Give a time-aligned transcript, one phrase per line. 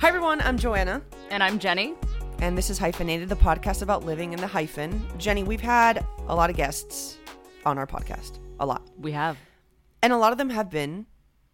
[0.00, 0.40] Hi, everyone.
[0.40, 1.94] I'm Joanna, And I'm Jenny.
[2.38, 5.06] and this is Hyphenated, the podcast about living in the hyphen.
[5.18, 7.18] Jenny, we've had a lot of guests
[7.66, 8.88] on our podcast, a lot.
[8.98, 9.36] We have.
[10.02, 11.04] And a lot of them have been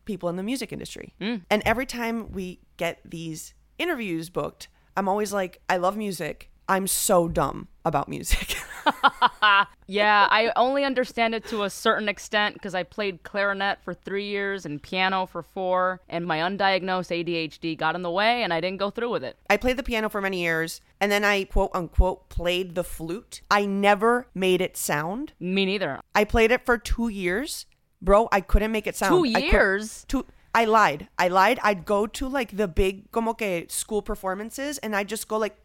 [0.05, 1.13] people in the music industry.
[1.21, 1.43] Mm.
[1.51, 6.51] And every time we get these interviews booked, I'm always like, I love music.
[6.69, 8.57] I'm so dumb about music.
[9.89, 14.27] Yeah, I only understand it to a certain extent because I played clarinet for three
[14.27, 18.61] years and piano for four, and my undiagnosed ADHD got in the way and I
[18.61, 19.37] didn't go through with it.
[19.49, 23.43] I played the piano for many years, and then I quote unquote played the flute.
[23.49, 25.35] I never made it sound.
[25.39, 26.01] Me neither.
[26.15, 27.67] I played it for two years.
[28.03, 29.13] Bro, I couldn't make it sound.
[29.13, 30.05] Two I years?
[30.09, 30.27] two.
[30.53, 31.09] I lied.
[31.19, 31.61] I lied.
[31.63, 35.57] I'd go to like the big como que school performances, and I'd just go like.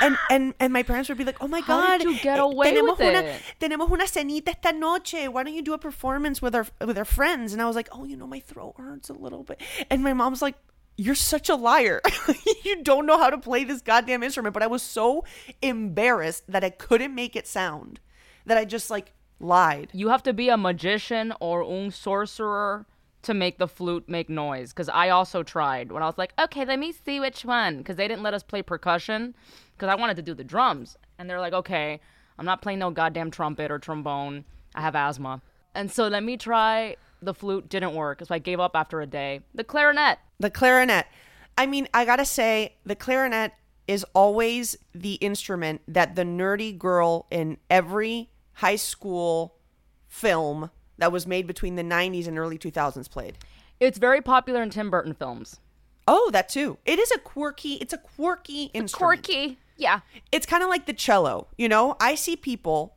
[0.00, 2.38] And, and and my parents would be like, "Oh my How god, did you get
[2.38, 5.28] eh, away tenemos with una, it?" Tenemos una cenita esta noche.
[5.28, 7.88] Why don't you do a performance with our with our friends?" And I was like,
[7.92, 10.56] "Oh, you know, my throat hurts a little bit." And my mom's like,
[10.96, 12.02] "You're such a liar.
[12.64, 15.24] you don't know how to play this goddamn instrument." But I was so
[15.62, 18.00] embarrassed that I couldn't make it sound
[18.44, 19.88] that I just like lied.
[19.92, 22.86] You have to be a magician or un sorcerer
[23.24, 26.64] to make the flute make noise because I also tried when I was like, okay,
[26.64, 29.34] let me see which one because they didn't let us play percussion
[29.76, 30.96] because I wanted to do the drums.
[31.18, 32.00] And they're like, okay,
[32.38, 34.44] I'm not playing no goddamn trumpet or trombone.
[34.74, 35.42] I have asthma.
[35.74, 37.68] And so let me try the flute.
[37.68, 38.22] Didn't work.
[38.24, 39.40] So I gave up after a day.
[39.54, 40.18] The clarinet.
[40.38, 41.06] The clarinet.
[41.56, 43.52] I mean, I gotta say, the clarinet
[43.86, 49.56] is always the instrument that the nerdy girl in every high school
[50.08, 53.38] film that was made between the 90s and early 2000s played.
[53.80, 55.60] It's very popular in Tim Burton films.
[56.06, 56.78] Oh, that too.
[56.84, 59.24] It is a quirky, it's a quirky instrument.
[59.24, 59.58] Quirky.
[59.76, 60.00] Yeah.
[60.30, 61.96] It's kind of like the cello, you know?
[62.00, 62.94] I see people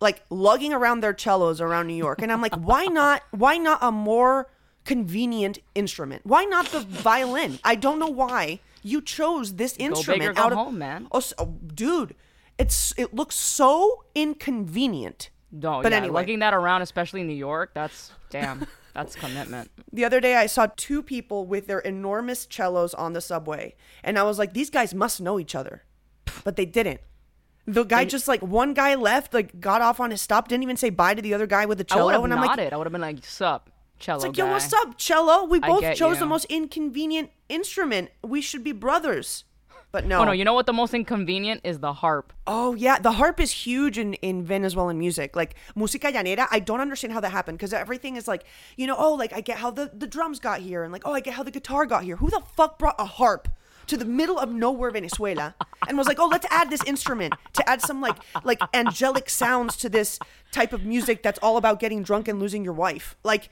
[0.00, 3.78] like lugging around their cellos around New York and I'm like, why not why not
[3.80, 4.50] a more
[4.84, 6.26] convenient instrument?
[6.26, 7.58] Why not the violin?
[7.64, 11.08] I don't know why you chose this instrument big or go out of home, man.
[11.10, 12.14] Oh, oh, dude,
[12.58, 15.30] it's it looks so inconvenient.
[15.54, 16.14] No, But yeah, anyway.
[16.14, 18.66] lugging that around, especially in New York, that's damn.
[18.92, 19.70] That's commitment.
[19.92, 24.18] The other day I saw two people with their enormous cellos on the subway and
[24.18, 25.82] I was like these guys must know each other.
[26.44, 27.00] But they didn't.
[27.66, 30.76] The guy just like one guy left, like got off on his stop, didn't even
[30.76, 32.64] say bye to the other guy with the I cello would have and I'm nodded.
[32.64, 35.44] like I would have been like, "Sup, cello it's like, guy." yo, what's up, cello?
[35.44, 36.20] We both chose you.
[36.20, 38.10] the most inconvenient instrument.
[38.22, 39.44] We should be brothers.
[39.94, 40.22] But no.
[40.22, 40.66] Oh no, you know what?
[40.66, 42.32] The most inconvenient is the harp.
[42.48, 45.36] Oh yeah, the harp is huge in, in Venezuelan music.
[45.36, 48.42] Like música llanera, I don't understand how that happened because everything is like,
[48.76, 51.12] you know, oh, like I get how the, the drums got here, and like, oh,
[51.12, 52.16] I get how the guitar got here.
[52.16, 53.46] Who the fuck brought a harp
[53.86, 55.54] to the middle of nowhere, Venezuela,
[55.86, 59.76] and was like, oh, let's add this instrument to add some like like angelic sounds
[59.76, 60.18] to this
[60.50, 63.14] type of music that's all about getting drunk and losing your wife.
[63.22, 63.48] Like,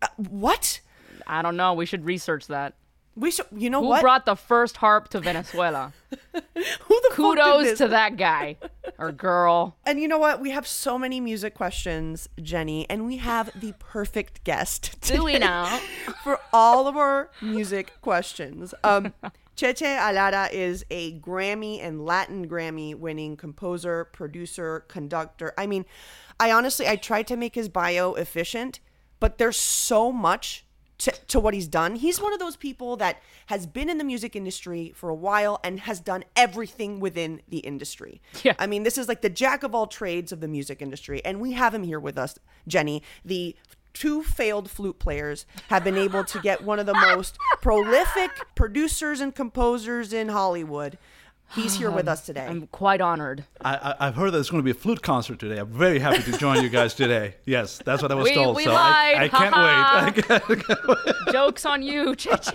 [0.00, 0.82] uh, what?
[1.26, 1.74] I don't know.
[1.74, 2.74] We should research that.
[3.16, 4.02] We should, you know Who what?
[4.02, 5.92] brought the first harp to Venezuela?
[6.32, 8.56] Who the Kudos to that guy
[8.98, 9.76] or girl.
[9.84, 10.40] And you know what?
[10.40, 15.38] We have so many music questions, Jenny, and we have the perfect guest Do we
[15.38, 15.80] now?
[16.22, 18.74] for all of our music questions.
[18.84, 19.12] Um,
[19.56, 25.52] Cheche Alara is a Grammy and Latin Grammy winning composer, producer, conductor.
[25.58, 25.84] I mean,
[26.38, 28.80] I honestly I tried to make his bio efficient,
[29.18, 30.64] but there's so much
[31.00, 31.96] to, to what he's done.
[31.96, 35.58] He's one of those people that has been in the music industry for a while
[35.64, 38.20] and has done everything within the industry.
[38.42, 38.54] Yeah.
[38.58, 41.24] I mean, this is like the jack of all trades of the music industry.
[41.24, 42.38] And we have him here with us,
[42.68, 43.56] Jenny, the
[43.92, 49.20] two failed flute players have been able to get one of the most prolific producers
[49.20, 50.96] and composers in Hollywood
[51.54, 52.46] He's here with us today.
[52.46, 53.44] I'm quite honored.
[53.60, 55.58] I, I, I've heard that there's going to be a flute concert today.
[55.58, 57.34] I'm very happy to join you guys today.
[57.44, 58.56] Yes, that's what I was We- told.
[58.56, 59.30] we so I, I lied.
[59.30, 60.30] can't wait.
[60.30, 62.52] I can't- Jokes on you, Cheche.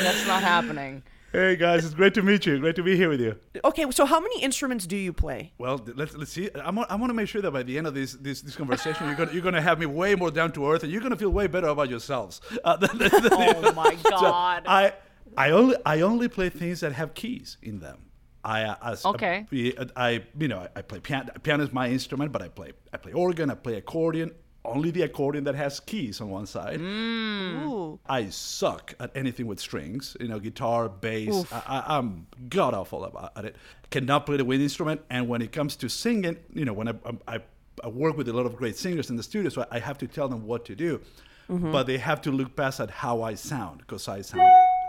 [0.00, 1.02] That's not happening.
[1.32, 2.58] hey guys, it's great to meet you.
[2.58, 3.36] Great to be here with you.
[3.64, 5.52] okay, so how many instruments do you play?
[5.58, 6.50] Well, let's let's see.
[6.54, 8.56] I want I want to make sure that by the end of this this, this
[8.56, 11.16] conversation, you're gonna you're gonna have me way more down to earth, and you're gonna
[11.16, 12.40] feel way better about yourselves.
[12.64, 12.76] Uh,
[13.32, 14.64] Oh my So god.
[14.66, 14.92] I
[15.36, 17.98] I only I only play things that have keys in them.
[18.44, 19.46] I uh, as Okay.
[19.52, 21.32] I, I you know I, I play piano.
[21.42, 23.50] Piano is my instrument, but I play I play organ.
[23.50, 24.32] I play accordion.
[24.62, 26.80] Only the accordion that has keys on one side.
[26.80, 27.66] Mm.
[27.66, 27.98] Ooh.
[28.06, 30.16] I suck at anything with strings.
[30.20, 31.50] You know, guitar, bass.
[31.50, 33.56] I, I, I'm god awful about at it.
[33.90, 35.00] Cannot play the wind instrument.
[35.08, 36.94] And when it comes to singing, you know, when I,
[37.26, 37.40] I,
[37.82, 40.06] I work with a lot of great singers in the studio, so I have to
[40.06, 41.00] tell them what to do.
[41.48, 41.72] Mm-hmm.
[41.72, 44.42] But they have to look past at how I sound because I sound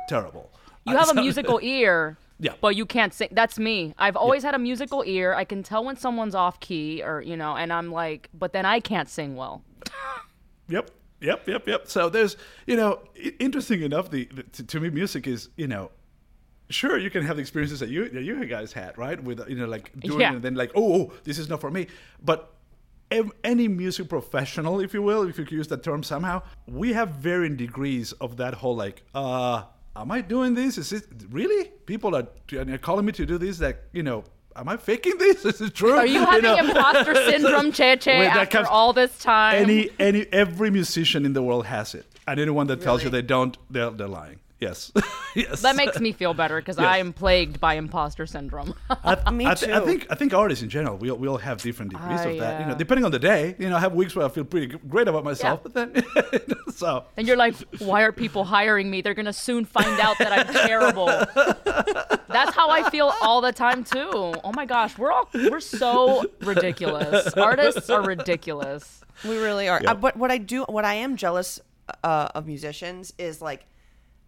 [0.07, 0.51] terrible.
[0.85, 2.17] You have a musical ear.
[2.39, 2.53] Yeah.
[2.59, 3.29] But you can't sing.
[3.31, 3.93] That's me.
[3.99, 5.35] I've always had a musical ear.
[5.35, 8.65] I can tell when someone's off key or, you know, and I'm like, but then
[8.65, 9.63] I can't sing well.
[10.69, 10.89] Yep.
[11.19, 11.87] Yep, yep, yep.
[11.87, 13.01] So there's, you know,
[13.39, 14.09] interesting enough.
[14.09, 15.91] The, the to, to me, music is, you know,
[16.69, 19.21] sure you can have the experiences that you that you guys had, right?
[19.21, 20.31] With you know, like doing Yeah.
[20.31, 21.87] it and then like, oh, oh, this is not for me.
[22.23, 22.53] But
[23.11, 26.93] ev- any music professional, if you will, if you could use that term somehow, we
[26.93, 29.63] have varying degrees of that whole like, uh,
[29.95, 30.77] am I doing this?
[30.77, 31.69] Is it really?
[31.85, 32.27] People are,
[32.57, 33.57] are calling me to do this.
[33.59, 34.23] That you know.
[34.53, 35.45] Am I faking this?
[35.51, 35.93] Is it true?
[35.93, 36.57] Are you having know?
[36.57, 39.55] imposter syndrome, Wait, that after comes- all this time?
[39.55, 43.21] any any every musician in the world has it and anyone that tells you they
[43.21, 44.91] don't they're, they're lying yes
[45.35, 46.87] yes that makes me feel better because Yes.
[46.87, 48.73] I am plagued by imposter syndrome.
[48.89, 51.37] I, Me I, th- I think I think artists in general we all, we all
[51.37, 52.61] have different degrees Ah, of that.
[52.61, 53.55] You know, depending on the day.
[53.59, 56.03] You know, I have weeks where I feel pretty great about myself, but then
[56.73, 59.01] so and you're like, why are people hiring me?
[59.01, 61.07] They're going to soon find out that I'm terrible.
[62.27, 64.09] That's how I feel all the time, too.
[64.43, 67.33] Oh my gosh, we're all, we're so ridiculous.
[67.33, 69.01] Artists are ridiculous.
[69.27, 69.79] We really are.
[69.83, 69.91] Yeah.
[69.91, 71.59] Uh, but what I do, what I am jealous
[72.03, 73.65] uh, of musicians is like,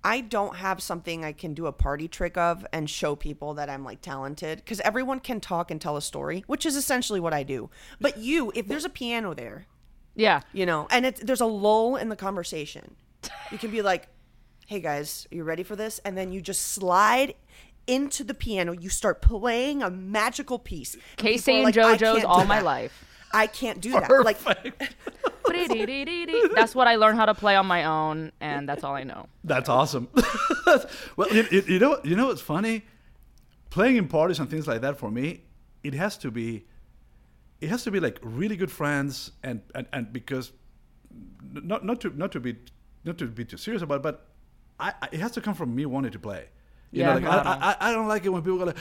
[0.03, 3.69] I don't have something I can do a party trick of and show people that
[3.69, 7.33] I'm like talented because everyone can talk and tell a story, which is essentially what
[7.33, 7.69] I do.
[8.01, 9.65] But you, if there's a piano there,
[10.15, 10.41] Yeah.
[10.51, 12.95] you know, and it's there's a lull in the conversation,
[13.51, 14.09] you can be like,
[14.67, 17.35] "Hey guys, are you ready for this?" And then you just slide
[17.87, 18.73] into the piano.
[18.73, 20.93] You start playing a magical piece.
[20.95, 23.05] And Casey people and like, JoJo's all do my life.
[23.33, 24.09] I can't do that.
[24.09, 24.37] Like
[26.55, 29.27] That's what I learned how to play on my own, and that's all I know.
[29.43, 30.09] That's awesome.
[31.15, 32.83] well, you, you, know, you know what's funny?
[33.69, 35.43] Playing in parties and things like that for me,
[35.83, 36.65] it has to be,
[37.61, 40.51] it has to be like really good friends, and and, and because,
[41.51, 42.57] not not to not to be
[43.03, 44.27] not to be too serious about, it, but
[44.79, 46.47] I, it has to come from me wanting to play.
[46.93, 47.45] You Yeah, know, like.
[47.45, 48.77] I, I, I don't like it when people go like,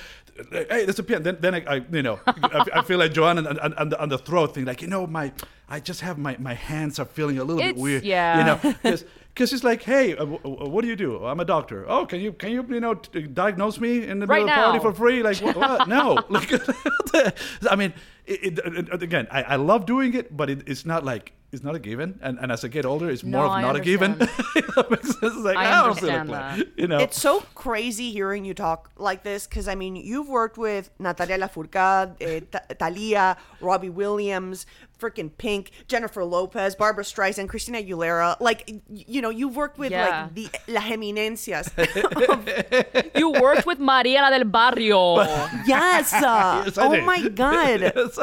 [0.70, 3.38] "Hey, there's a piano." Then, then I, I you know, I, I feel like Joanne
[3.38, 5.32] and, and, and, the, on the throat thing, like you know, my,
[5.68, 8.02] I just have my, my hands are feeling a little It's- bit weird.
[8.04, 8.38] yeah.
[8.38, 8.74] You know,
[9.34, 11.24] because it's like, hey, uh, what do you do?
[11.24, 11.86] I'm a doctor.
[11.88, 14.74] Oh, can you can you you know t- diagnose me in the Right middle of
[14.74, 15.22] the party for free?
[15.22, 15.56] Like what?
[15.56, 15.88] what?
[15.96, 16.18] no.
[16.28, 16.52] Like,
[17.70, 17.94] I mean,
[18.26, 21.62] it, it, it- again, I, I love doing it, but it, it's not like it's
[21.62, 22.18] not a given.
[22.22, 24.12] And, and as I get older, it's more No, of not a given.
[24.12, 24.46] understand.
[24.72, 24.86] That.
[25.22, 26.72] It's like, I I, don't feel like understand playing.
[26.78, 30.56] You know, It's so crazy hearing you talk like this because I mean you've worked
[30.56, 34.64] with Natalia Lafourcade, eh, Ta- Thalia, Robbie Williams,
[34.98, 38.36] freaking Pink, Jennifer Lopez, Barbra Streisand, Christina Aguilera.
[38.40, 40.28] Like y- you know you've worked with Yeah.
[40.32, 41.68] like the las eminencias.
[43.14, 45.16] You worked with Maria la del Barrio.
[45.66, 46.12] yes.
[46.14, 47.04] uh, Yes, oh did.
[47.04, 47.80] my God.
[47.80, 48.18] Yes.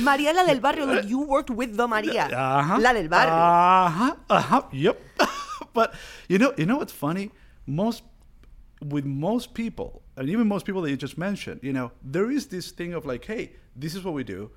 [0.00, 0.84] Maria del barrio.
[0.86, 2.26] Like you worked with the Maria.
[2.26, 2.73] Uh-huh.
[2.78, 3.32] La del barrio.
[3.34, 4.16] Uh-huh.
[4.30, 4.62] Uh-huh.
[4.72, 5.00] Yep.
[5.72, 5.94] but
[6.28, 7.30] you know, you know what's funny?
[7.66, 8.02] Most
[8.84, 12.48] with most people, and even most people that you just mentioned, you know, there is
[12.48, 14.50] this thing of like, hey, this is what we do.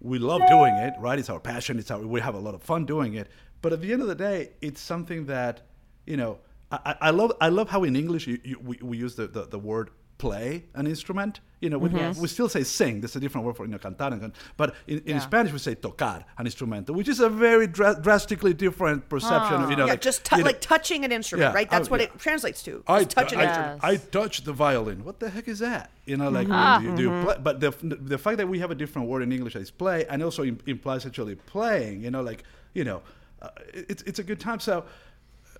[0.00, 1.18] We love doing it, right?
[1.18, 1.78] It's our passion.
[1.78, 3.28] It's our we have a lot of fun doing it.
[3.62, 5.62] But at the end of the day, it's something that,
[6.06, 6.38] you know,
[6.70, 9.26] I, I I love I love how in English you, you, we, we use the,
[9.26, 11.40] the, the word play an instrument.
[11.60, 13.00] You know, we, we still say sing.
[13.00, 14.12] There's a different word for you know, cantar.
[14.12, 15.18] And, but in, in Yeah.
[15.20, 19.62] Spanish we say tocar an instrumento, which is a very dra- drastically different perception.
[19.62, 21.70] Of, you know, yeah, like, just tou you know, like touching an instrument, Yeah, right?
[21.70, 22.06] That's I- what yeah.
[22.08, 22.84] it translates to.
[22.86, 23.80] I, Just touch an I, instrument.
[23.84, 25.04] I touch the violin.
[25.04, 25.90] What the heck is that?
[26.04, 26.84] You know, like Mm-hmm.
[26.86, 27.70] you do play, but the
[28.12, 30.44] the fact that we have a different word in English that is play, and also
[30.44, 32.02] im- implies actually playing.
[32.04, 32.44] You know, like
[32.74, 33.00] you know,
[33.40, 34.60] uh, it's it's a good time.
[34.60, 34.74] So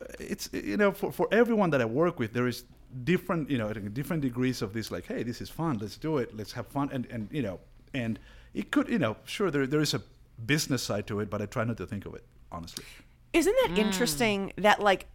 [0.00, 2.64] uh, it's you know for, for everyone that I work with, there is
[3.02, 4.90] different you know different degrees of this.
[4.90, 5.78] Like, hey, this is fun.
[5.78, 6.36] Let's do it.
[6.36, 6.90] Let's have fun.
[6.92, 7.60] And and you know,
[7.92, 8.18] and
[8.54, 10.02] it could you know sure there there is a
[10.44, 12.84] business side to it, but I try not to think of it honestly.
[13.32, 15.06] Isn't that interesting that like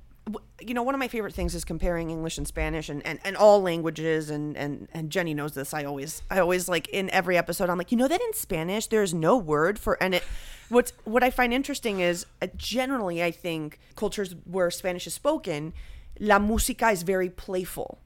[0.62, 3.36] you know, one of my favorite things is comparing English and Spanish and, and, and
[3.36, 5.74] all languages and, and, and Jenny knows this.
[5.74, 8.88] I always I always like in every episode I'm like, you know that in Spanish
[8.88, 10.24] there's no word for and it
[10.70, 15.74] what's what I find interesting is uh, generally I think cultures where Spanish is spoken,
[16.20, 18.00] la música is very playful.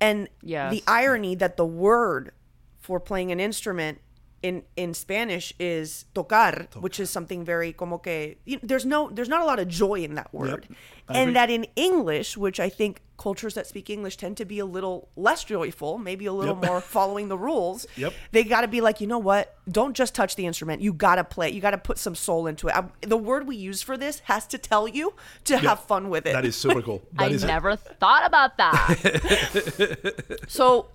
[0.00, 0.72] And Yes.
[0.72, 2.32] the irony that the word
[2.80, 4.00] for playing an instrument
[4.48, 9.28] in in Spanish is tocar, which is something very como que you there's no there's
[9.34, 10.76] not a lot of joy in that word, I agree.
[11.22, 14.66] and that in English, which I think cultures that speak English tend to be a
[14.76, 16.66] little less joyful, maybe a little Yep.
[16.70, 17.86] more following the rules.
[18.04, 18.12] Yep.
[18.32, 19.44] They got to be like, you know what?
[19.70, 20.82] Don't just touch the instrument.
[20.82, 21.48] You got to play.
[21.54, 22.74] You got to put some soul into it.
[22.76, 22.82] I,
[23.14, 26.32] the word we use for this has to tell you to have fun with it.
[26.34, 27.00] That is super cool.
[27.14, 30.40] That I is- never thought about that.
[30.48, 30.88] So,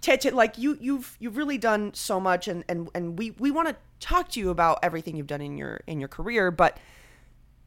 [0.00, 3.68] Cheche, like you, you've you've really done so much, and and and we we want
[3.68, 6.50] to talk to you about everything you've done in your in your career.
[6.50, 6.78] But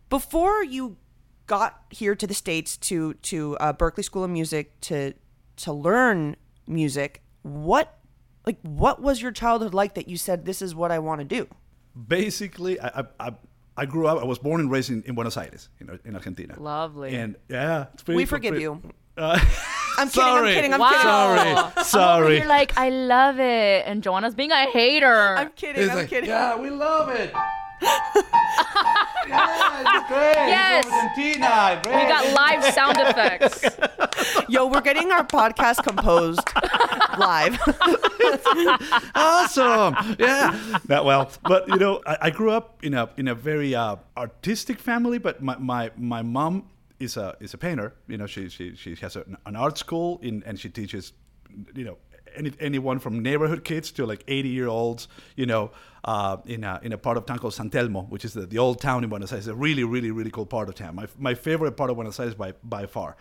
[0.09, 0.97] before you
[1.45, 5.13] got here to the states to to uh, Berklee School of Music to
[5.57, 6.35] to learn
[6.67, 7.99] music, what
[8.47, 11.25] like what was your childhood like that you said this is what I want to
[11.25, 11.47] do?
[12.07, 13.31] basically I, I, I,
[13.77, 14.19] I grew up.
[14.19, 16.59] I was born and raised in, in Buenos Aires, in, in Argentina.
[16.59, 17.13] Lovely.
[17.15, 18.81] And yeah, it's pretty, We forgive pretty- you.
[19.15, 19.39] Uh,
[19.97, 20.23] I'm kidding.
[20.23, 20.49] Sorry.
[20.49, 20.73] I'm kidding.
[20.73, 20.91] I'm Wow.
[20.91, 21.55] kidding.
[21.83, 22.37] Sorry, sorry.
[22.37, 23.83] You're like, I love it.
[23.85, 25.35] And Joanna's being a hater.
[25.37, 25.83] I'm kidding.
[25.83, 26.29] It's I'm like, kidding.
[26.29, 27.31] Yeah, we love it.
[29.27, 30.47] yeah, great.
[30.47, 30.85] Yes.
[30.89, 31.81] Argentina.
[31.83, 31.95] Great.
[32.03, 33.65] we got live sound effects.
[34.49, 36.47] Yo, we're getting our podcast composed
[37.17, 37.59] live.
[39.15, 40.15] awesome.
[40.19, 40.79] Yeah.
[40.85, 43.97] That well, but you know, I, I grew up in a in a very uh,
[44.17, 45.17] artistic family.
[45.17, 46.69] But my, my my mom
[47.03, 47.93] is a is a painter.
[48.07, 51.13] You know, she she she has an, an art school in and she teaches,
[51.75, 51.97] you know.
[52.35, 55.69] Any, anyone from neighborhood kids to like 80 year olds, you know,
[56.03, 58.57] uh, in, a, in a part of town called San Telmo, which is the, the
[58.57, 59.45] old town in Buenos Aires.
[59.45, 60.95] a really, really, really cool part of town.
[60.95, 63.17] My, my favorite part of Buenos Aires by, by far.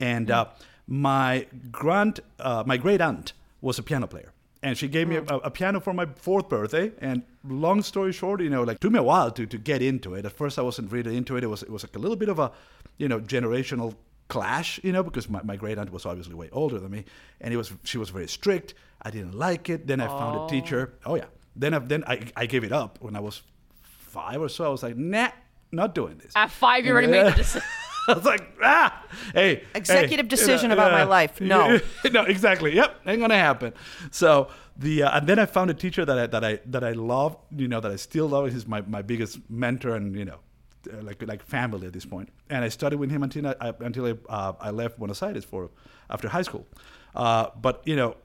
[0.00, 0.46] And uh,
[0.86, 4.32] my grand, uh, my great aunt was a piano player
[4.64, 6.90] and she gave me a, a piano for my fourth birthday.
[6.98, 10.14] And long story short, you know, like took me a while to, to get into
[10.14, 10.24] it.
[10.24, 11.44] At first, I wasn't really into it.
[11.44, 12.50] It was it was like a little bit of a,
[12.98, 13.94] you know, generational
[14.28, 17.04] clash, you know, because my, my great aunt was obviously way older than me,
[17.40, 18.74] and it was she was very strict.
[19.02, 19.86] I didn't like it.
[19.86, 20.94] Then I found a teacher.
[21.04, 21.26] Oh yeah.
[21.56, 23.42] Then I, then I, I gave it up when I was
[23.82, 24.64] five or so.
[24.64, 25.28] I was like, nah,
[25.70, 26.32] not doing this.
[26.34, 27.68] At five, you already made the decision.
[28.08, 29.62] I was like, ah, hey.
[29.74, 31.40] Executive hey, decision about my life.
[31.40, 31.80] No.
[32.12, 32.74] no, exactly.
[32.74, 33.72] Yep, ain't gonna happen.
[34.10, 36.92] So the uh, and then I found a teacher that I that I that I
[36.92, 37.36] love.
[37.56, 38.52] You know that I still love.
[38.52, 40.38] He's my, my biggest mentor and you know.
[40.88, 43.74] Uh, Like like family at this point, and I studied with him until I, I-
[43.80, 45.70] until I, uh, I left Buenos Aires for
[46.10, 46.66] after high school.
[47.14, 48.16] Uh, but you know,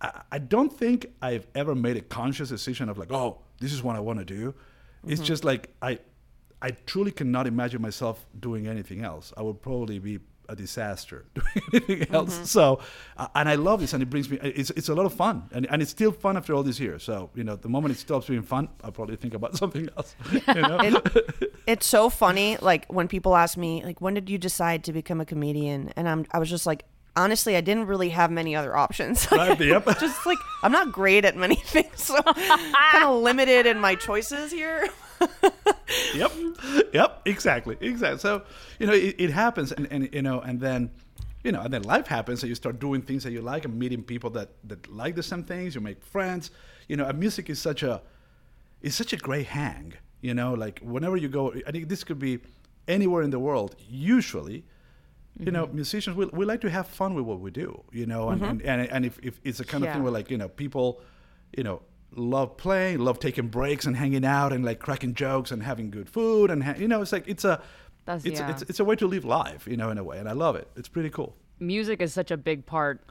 [0.00, 3.82] I, I don't think I've ever made a conscious decision of like, oh, this is
[3.82, 4.54] what I want to do.
[5.06, 5.98] It's just like I
[6.62, 9.32] I truly cannot imagine myself doing anything else.
[9.36, 12.50] I would probably be a disaster doing anything else.
[12.50, 12.80] So,
[13.16, 14.38] uh, and I love this, and it brings me.
[14.42, 17.02] It's it's a lot of fun, and, and it's still fun after all these years.
[17.02, 20.14] So, you know, the moment it stops being fun, I'll probably think about something else.
[20.32, 21.00] You know?
[21.66, 25.20] it's so funny like when people ask me like when did you decide to become
[25.20, 26.84] a comedian and i'm i was just like
[27.16, 29.84] honestly i didn't really have many other options Right, yep.
[29.98, 34.52] just like i'm not great at many things so kind of limited in my choices
[34.52, 34.88] here
[36.14, 36.32] yep,
[36.92, 38.18] yep, exactly, exactly.
[38.18, 38.42] So
[38.78, 40.90] you know, it, it happens, and, and you know, and then
[41.44, 43.78] you know, and then life happens, and you start doing things that you like, and
[43.78, 45.74] meeting people that that like the same things.
[45.74, 46.50] You make friends.
[46.88, 48.02] You know, and music is such a
[48.82, 49.94] is such a great hang.
[50.20, 52.40] You know, like whenever you go, I think this could be
[52.88, 53.76] anywhere in the world.
[53.88, 54.64] Usually,
[55.38, 55.76] you know, mm-hmm.
[55.76, 57.82] musicians we, we like to have fun with what we do.
[57.92, 58.50] You know, and mm-hmm.
[58.50, 61.00] and, and, and if, if it's a kind of thing where like you know people,
[61.56, 61.82] you know.
[62.12, 66.08] Love playing, love taking breaks and hanging out and like cracking jokes and having good
[66.08, 67.60] food and ha- you know it's like it's a
[68.06, 68.50] That's- it's, yeah.
[68.50, 70.56] it's it's a way to live life you know in a way and I love
[70.56, 73.02] it it's pretty cool Music is such a big part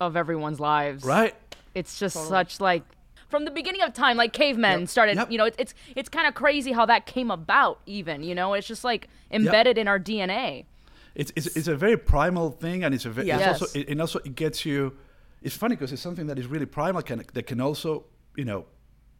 [0.00, 1.02] of everyone's lives.
[1.04, 1.34] right
[1.74, 2.84] It's just such like
[3.28, 4.88] from the beginning of time, like cavemen Yep.
[4.90, 5.16] started.
[5.16, 5.30] Yep.
[5.32, 7.80] You know, it's it's it's kind of crazy how that came about.
[7.86, 10.66] Even you know, it's just like embedded in our DNA.
[11.14, 13.38] it's, it's, it's a very primal thing and it's a very Yeah.
[13.50, 14.92] it's also it, and also it gets you
[15.40, 18.04] it's funny because it's something that is really primal can that can also
[18.36, 18.64] you know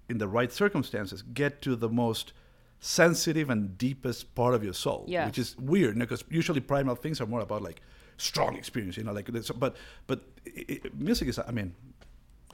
[0.09, 2.33] in the right circumstances get to the most
[2.81, 5.27] sensitive and deepest part of your soul Yes.
[5.27, 7.81] which is weird because usually primal things are more about like
[8.17, 9.77] strong experience you know like this, but
[10.07, 11.75] but i i music is i mean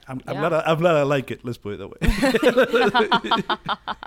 [0.07, 1.45] I'm, I'm, glad I, I'm glad I like it.
[1.45, 1.99] Let's put it that way.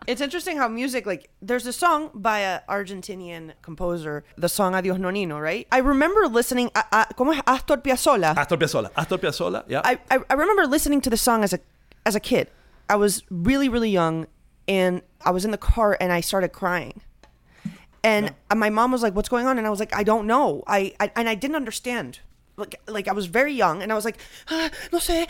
[0.09, 4.99] it's interesting how music like there's a song by a argentinian composer the song adios
[4.99, 8.91] nonino right i remember listening a, a, como es astor piazzolla Astor Piazzolla.
[8.97, 9.65] Astor Piazzolla.
[9.69, 9.81] Yeah.
[9.85, 11.61] I, I I remember listening to the song as a
[12.05, 12.51] as a kid.
[12.89, 14.27] I was really really young,
[14.69, 17.03] and I was in the car and I started crying.
[18.05, 20.65] And my mom was like, "What's going on?" And I was like, "I don't know."
[20.67, 22.21] I, I and I didn't understand.
[22.57, 24.19] Like like I was very young, and I was like,
[24.51, 25.29] ah, "No sé,"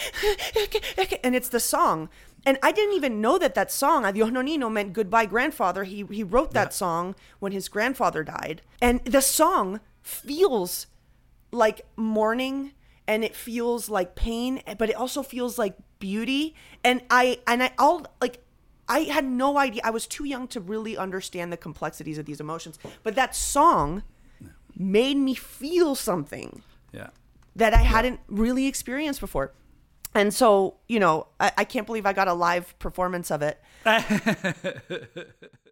[1.23, 2.09] and it's the song.
[2.45, 5.85] And I didn't even know that that song "Adios Nonino" meant goodbye grandfather.
[5.85, 10.87] He he wrote that song when his grandfather died, and the song feels
[11.53, 12.73] like mourning
[13.07, 16.55] and it feels like pain but it also feels like beauty
[16.89, 18.37] and i and i all like
[18.89, 22.41] i had no idea i was too young to really understand the complexities of these
[22.47, 24.03] emotions but that song
[24.99, 27.11] made me feel something Yeah.
[27.63, 29.49] that i hadn't really experienced before.
[30.15, 30.49] And so
[30.93, 33.57] you know I, I can't believe i got a live performance of it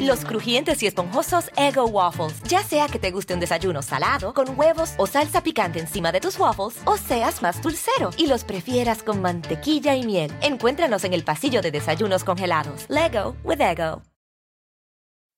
[0.00, 2.42] Los crujientes y esponjosos Ego Waffles.
[2.48, 6.20] Ya sea que te guste un desayuno salado, con huevos o salsa picante encima de
[6.20, 10.32] tus waffles, o seas más dulcero y los prefieras con mantequilla y miel.
[10.42, 12.86] Encuéntranos en el pasillo de desayunos congelados.
[12.88, 14.02] Lego with Ego.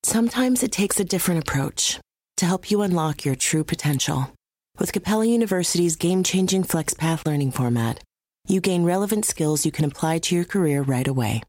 [0.02, 2.00] Sometimes it takes a different approach
[2.38, 4.32] to help you unlock your true potential.
[4.78, 8.02] With Capella University's game changing FlexPath learning format,
[8.48, 11.42] you gain relevant skills you can apply to your career right away.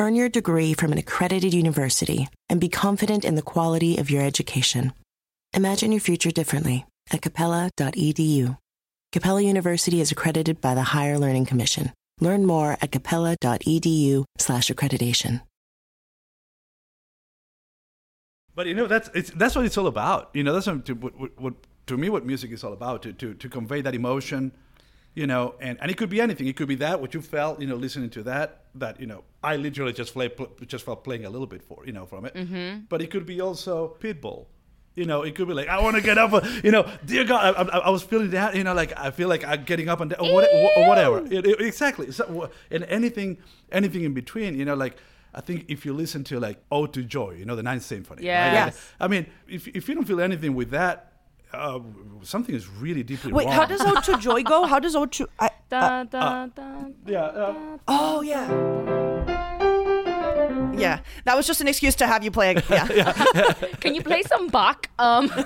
[0.00, 4.22] Earn your degree from an accredited university and be confident in the quality of your
[4.22, 4.92] education.
[5.54, 8.56] Imagine your future differently at capella.edu.
[9.10, 11.92] Capella University is accredited by the Higher Learning Commission.
[12.20, 15.40] Learn more at capella.edu/slash accreditation.
[18.54, 20.30] But you know that's that's what it's all about.
[20.32, 21.54] You know that's what, to, what, what, what
[21.86, 24.52] to me what music is all about to to, to convey that emotion.
[25.18, 26.46] You know, and, and it could be anything.
[26.46, 27.60] It could be that what you felt.
[27.60, 28.48] You know, listening to that.
[28.76, 31.78] That you know, I literally just play, pl- just felt playing a little bit for
[31.84, 32.34] you know from it.
[32.34, 32.84] Mm-hmm.
[32.88, 34.46] But it could be also Pitbull.
[34.94, 36.30] You know, it could be like I want to get up.
[36.66, 38.54] You know, dear God, I, I, I was feeling that.
[38.54, 41.18] You know, like I feel like I'm getting up and down, or what, or whatever.
[41.26, 42.12] It- it- exactly.
[42.12, 43.38] So, and anything,
[43.72, 44.56] anything in between.
[44.56, 44.96] You know, like
[45.34, 48.22] I think if you listen to like Ode to Joy, you know, the Ninth Symphony.
[48.24, 48.46] Yeah.
[48.46, 48.52] right?
[48.66, 48.92] Yes.
[49.00, 51.07] I mean, if if you don't feel anything with that,
[51.52, 51.80] uh,
[52.22, 53.38] something is really deeply wrong.
[53.38, 53.54] wait wrong.
[53.54, 56.84] how does ode to joy go how does ode to I, Da, da, da.
[57.06, 57.24] yeah.
[57.24, 59.34] Uh, oh yeah
[60.80, 63.12] yeah that was just an excuse to have you play a, yeah.
[63.80, 64.88] Can you play some Bach?
[64.98, 65.30] Um,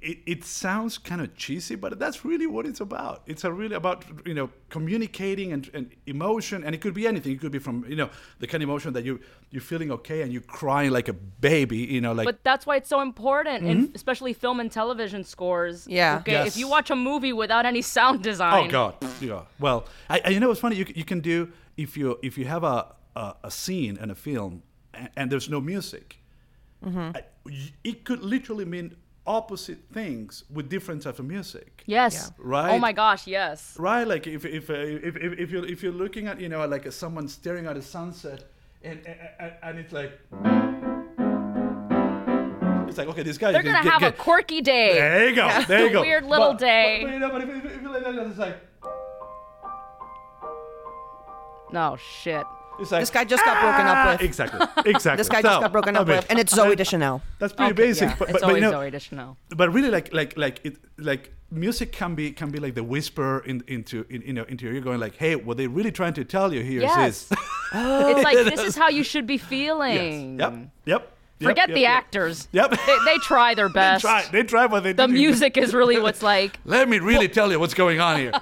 [0.00, 3.22] it, it sounds kind of cheesy, but that's really what it's about.
[3.26, 7.32] It's a really about you know communicating and, and emotion, and it could be anything.
[7.32, 9.20] It could be from you know the kind of emotion that you
[9.50, 11.78] you're feeling okay and you're crying like a baby.
[11.78, 15.86] You know, like but that's why it's so important, in especially film and television scores.
[15.88, 16.18] Yeah.
[16.18, 16.32] Okay.
[16.32, 16.48] Yes.
[16.48, 18.68] If you watch a movie without any sound design.
[18.68, 19.42] Oh God, yeah.
[19.58, 20.76] Well, I, I, you know what's funny?
[20.76, 24.14] You, you can do if you if you have a a, a scene in a
[24.14, 24.62] film
[24.92, 26.06] and, and there's no music,
[26.84, 31.82] I- y- it could literally mean opposite things with different types of music.
[31.86, 32.32] Yes.
[32.38, 32.70] Right.
[32.74, 33.26] Oh my gosh.
[33.26, 33.74] Yes.
[33.78, 34.74] Right, like if if uh,
[35.08, 37.82] if, if, if you're if you're looking at you know like someone staring at a
[37.82, 38.44] sunset,
[38.82, 38.98] and
[39.40, 40.12] and, and it's like.
[42.88, 43.52] It's like okay, this guy.
[43.52, 44.94] They're gonna get- have a quirky day.
[44.94, 45.46] There you go.
[45.68, 46.00] There you go.
[46.00, 47.00] weird little But- day.
[47.02, 48.56] But, but, you know, but if, if, if you like it's like
[51.72, 52.44] No shit.
[52.80, 53.60] it's like This guy just got ah!
[53.62, 54.28] broken up with.
[54.28, 54.60] Exactly.
[54.92, 55.16] Exactly.
[55.18, 57.22] This guy just So, got broken I up mean, with, and it's Zooey Deschanel.
[57.38, 58.08] That's pretty Okay, basic.
[58.10, 58.16] yeah.
[58.18, 59.36] But, it's but, but always you know, Zooey Deschanel.
[59.56, 63.38] but really like like like it like music can be can be like the whisper
[63.46, 66.12] in, into in, you know into your ear going like hey what they're really trying
[66.12, 67.24] to tell you here is Yes.
[67.28, 67.38] this
[67.72, 68.10] oh.
[68.10, 70.38] it's like this is how you should be feeling.
[70.38, 70.52] yes.
[70.52, 70.52] yep
[70.84, 71.90] yep yep, Forget yep, the yep.
[71.92, 72.48] actors.
[72.52, 72.70] Yep.
[72.84, 74.02] They, they try their they best.
[74.02, 76.58] try they try what they The didn't- music is really what's like.
[76.64, 78.32] let me really tell you what's going on here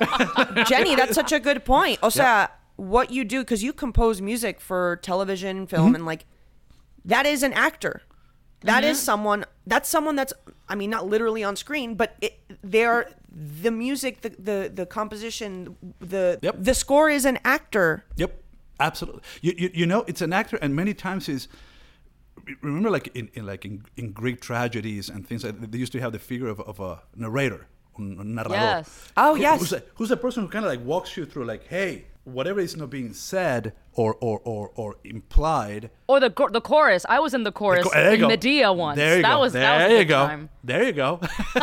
[0.66, 1.98] Jenny, that's such a good point.
[2.02, 5.94] O sea, what you do because you compose music for television, film, mm-hmm.
[5.96, 6.26] and like
[7.04, 8.02] that is an actor.
[8.62, 9.04] That is mm-hmm.
[9.04, 9.44] someone.
[9.66, 10.32] That's someone that's.
[10.68, 15.76] I mean, not literally on screen, but it, they're the music, the the the composition,
[16.00, 16.56] the Yep.
[16.58, 18.04] the score is an actor.
[18.16, 18.42] Yep,
[18.80, 19.22] absolutely.
[19.42, 21.48] You, you, you know, it's an actor, and many times is
[22.62, 25.92] remember like in, in like in, in Greek tragedies and things like that, they used
[25.92, 27.66] to have the figure of, of a narrator,
[27.98, 28.50] un un narrador.
[28.50, 29.12] Yes.
[29.16, 29.60] Oh, Who- yes.
[29.60, 32.58] Who's a, who's a person who kind of like walks you through like, hey, whatever
[32.58, 35.90] is not being said or or or, or implied.
[36.08, 37.06] Or the the chorus.
[37.08, 38.28] I was in the chorus There you in go.
[38.28, 38.96] Medea once.
[38.96, 39.40] There you that go.
[39.40, 40.26] was there that was you go.
[40.26, 40.48] time.
[40.64, 41.20] There you go.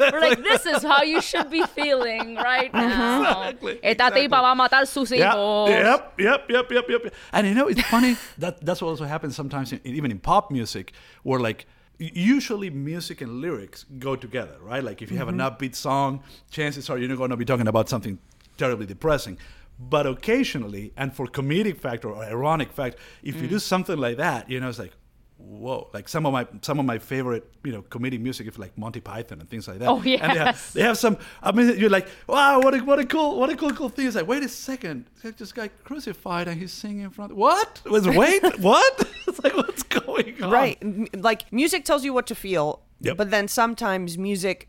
[0.00, 2.88] We're like, this is how you should be feeling right uh-huh.
[2.88, 3.42] now.
[3.42, 4.28] Exactly, Esta exactly.
[4.28, 5.68] tipa va a matar sus Yeah, hijos.
[5.68, 7.14] Yep, yep, yep, yep, yep.
[7.32, 10.50] And you know, it's funny that that's what also happens sometimes, in, even in pop
[10.50, 11.66] music, where like
[11.98, 14.82] usually music and lyrics go together, right?
[14.82, 15.62] Like if you have an mm-hmm.
[15.62, 18.18] upbeat song, chances are you're not going to be talking about something
[18.56, 19.38] terribly depressing.
[19.82, 23.60] But occasionally, and for comedic factor or ironic fact, if you do Mm.
[23.62, 24.92] something like that, you know, it's like,
[25.38, 25.88] whoa!
[25.94, 29.00] Like some of my some of my favorite, you know, comedic music is like Monty
[29.00, 29.88] Python and things like that.
[29.88, 31.16] Oh, And they have, they have some.
[31.42, 34.06] I mean, you're like, wow, what a what a cool what a cool cool thing.
[34.06, 37.34] It's like, wait a second, this guy crucified and he's singing in front.
[37.34, 37.80] What?
[37.86, 39.08] Was wait what?
[39.28, 40.50] it's like what's going on?
[40.50, 40.78] Right.
[41.16, 43.16] Like music tells you what to feel, Yep.
[43.16, 44.68] but then sometimes music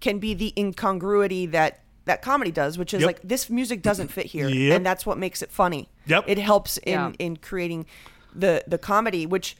[0.00, 3.06] can be the incongruity that that comedy does, which is Yep.
[3.06, 4.76] like this music doesn't fit here, Yep.
[4.76, 5.88] and that's what makes it funny.
[6.06, 6.24] Yep.
[6.26, 7.12] It helps in Yeah.
[7.18, 7.86] in creating
[8.34, 9.56] the the comedy, which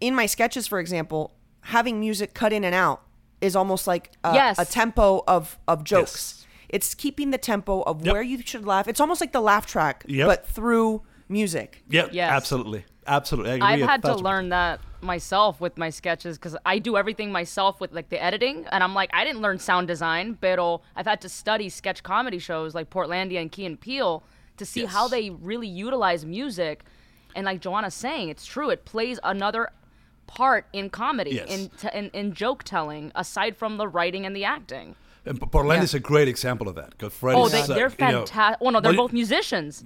[0.00, 3.02] in my sketches, for example, having music cut in and out
[3.40, 4.58] is almost like a, Yes.
[4.58, 6.12] a tempo of of jokes.
[6.12, 6.46] Yes.
[6.70, 8.12] It's keeping the tempo of Yep.
[8.12, 8.88] where you should laugh.
[8.88, 10.26] It's almost like the laugh track, Yep.
[10.26, 11.82] but through music.
[11.88, 12.06] Yeah.
[12.10, 12.30] Yes.
[12.32, 12.84] Absolutely.
[13.06, 13.60] Absolutely.
[13.60, 17.80] I i've had to learn that myself with my sketches because I do everything myself
[17.80, 20.58] with like the editing, and I'm like, I didn't learn sound design, but
[20.96, 24.22] I've had to study sketch comedy shows like Portlandia and Key and Peele
[24.56, 26.84] to see how they really utilize music.
[27.36, 28.70] And like Joanna's saying, it's true.
[28.70, 29.70] It plays another
[30.26, 31.50] part in comedy, Yes.
[31.50, 34.94] in, t- in in joke telling, aside from the writing and the acting.
[35.26, 36.90] And Portland is a great example of that.
[36.90, 38.58] Because Fred Oh, they, uh, they're you know- fantastic.
[38.60, 39.84] Oh no, they're Well, both musicians.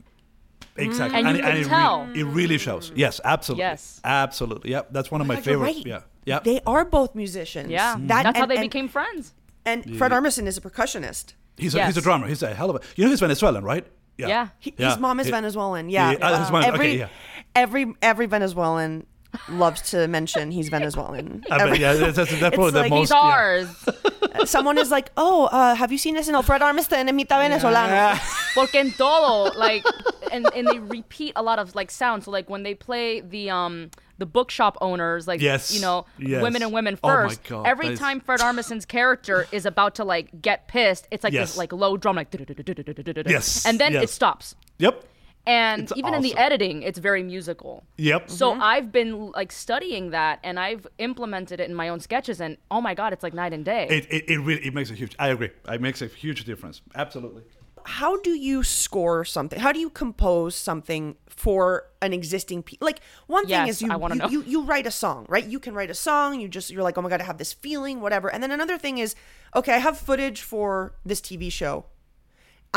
[0.78, 1.18] Exactly.
[1.20, 2.08] And you it- can it, tell.
[2.14, 2.92] it really shows.
[2.94, 3.64] Yes, absolutely.
[3.64, 4.00] Yes.
[4.04, 4.70] Absolutely.
[4.70, 4.88] Yep.
[4.92, 5.76] That's one of my God, you're favorite.
[5.76, 5.86] right.
[5.86, 6.00] Yeah.
[6.24, 6.40] Yeah.
[6.40, 7.70] They are both musicians.
[7.70, 9.34] Yeah, That- that's how they and- became friends.
[9.64, 11.34] And Fred Armisen is a percussionist.
[11.58, 12.26] He's a, he's a drummer.
[12.26, 12.80] He's a hell of a.
[12.96, 13.84] You know he's Venezuelan, right?
[14.16, 14.48] Yeah.
[14.58, 14.90] He, Yeah.
[14.90, 15.88] His mom is He- Venezuelan.
[15.90, 16.12] Yeah.
[16.12, 17.08] Yeah, uh, his mom- okay, yeah.
[17.54, 19.06] every every Venezuelan
[19.48, 21.44] loves to mention he's Venezuelan.
[21.50, 23.00] I bet, yeah, that's, that's, that's probably the like most.
[23.00, 23.68] He's ours.
[24.44, 28.18] Someone is like, "Oh, uh, have you seen this in Fred Armisen en mitad venezolano?"
[28.54, 29.84] Porque en todo, like,
[30.32, 32.24] and, and they repeat a lot of like sounds.
[32.24, 36.42] So like when they play the um the bookshop owners, like Yes, you know, yes.
[36.42, 37.44] women and women Oh my first.
[37.44, 41.22] God, every that is- time Fred Armisen's character is about to like get pissed, it's
[41.24, 41.50] like Yes.
[41.50, 42.28] this like low drum, like
[43.26, 44.54] Yes, and then it stops.
[44.78, 45.04] Yep.
[45.48, 47.82] And It's even in the editing, it's very musical.
[47.96, 48.28] Yep.
[48.28, 48.62] So mm-hmm.
[48.62, 52.82] I've been like studying that, and I've implemented it in my own sketches, and oh
[52.82, 53.86] my god, it's like night and day.
[53.88, 55.16] It, it, it really it makes a huge.
[55.18, 55.48] I agree.
[55.66, 56.82] It makes a huge difference.
[56.94, 57.44] Absolutely.
[57.84, 59.58] How do you score something?
[59.58, 62.78] How do you compose something for an existing piece?
[62.82, 64.28] Like one thing Yes, is you I wanna you, know.
[64.28, 65.46] you you write a song, right?
[65.46, 66.38] You can write a song.
[66.40, 68.30] You just you're like, oh my god, I have this feeling, whatever.
[68.30, 69.14] And then another thing is,
[69.56, 71.86] okay, I have footage for this TV show.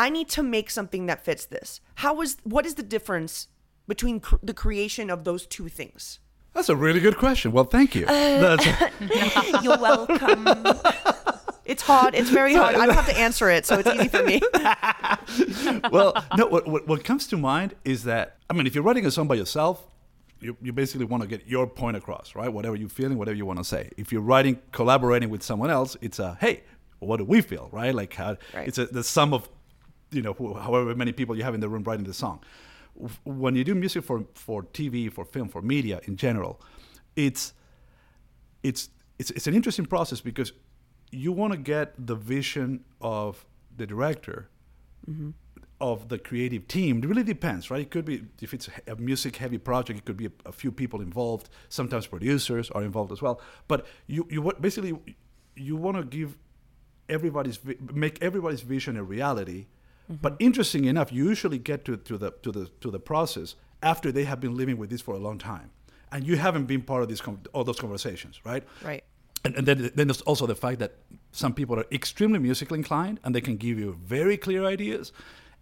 [0.01, 1.79] I need to make something that fits this.
[1.95, 3.47] How is what is the difference
[3.87, 6.19] between cr- the creation of those two things?
[6.53, 7.51] That's a really good question.
[7.51, 8.05] Well, thank you.
[8.07, 8.65] Uh, That's,
[9.63, 10.47] You're welcome.
[11.65, 12.15] it's hard.
[12.15, 12.75] It's very hard.
[12.75, 14.41] I don't have to answer it, so it's easy for me.
[15.91, 16.47] well, no.
[16.47, 19.27] What, what what comes to mind is that I mean, if you're writing a song
[19.27, 19.85] by yourself,
[20.39, 22.51] you, you basically want to get your point across, right?
[22.51, 23.91] Whatever you're feeling, whatever you want to say.
[23.97, 26.63] If you're writing, collaborating with someone else, it's a hey,
[26.99, 27.93] what do we feel, right?
[27.93, 28.67] Like how Right.
[28.67, 29.47] it's a, the sum of
[30.11, 32.41] you know who, however many people you have in the room writing the song.
[33.23, 36.61] When you do music for for TV, for film, for media in general,
[37.15, 37.53] it's
[38.63, 40.51] it's it's it's an interesting process because
[41.11, 43.45] you want to get the vision of
[43.75, 44.49] the director
[45.09, 45.31] mm-hmm.
[45.79, 46.99] of the creative team.
[46.99, 47.81] It really depends, right?
[47.81, 50.71] It could be if it's a music heavy project, it could be a, a few
[50.71, 51.49] people involved.
[51.69, 53.41] Sometimes producers are involved as well.
[53.67, 54.93] But you you basically
[55.55, 56.37] you want to give
[57.09, 57.59] everybody's
[57.93, 59.67] make everybody's vision a reality.
[60.09, 60.21] Mm-hmm.
[60.21, 64.11] But interesting enough, you usually get to, to the to the to the process after
[64.11, 65.71] they have been living with this for a long time,
[66.11, 67.21] and you haven't been part of these
[67.53, 68.63] all those conversations, right?
[68.83, 69.03] Right.
[69.43, 70.97] And, and then, then there's also the fact that
[71.31, 75.11] some people are extremely musically inclined and they can give you very clear ideas,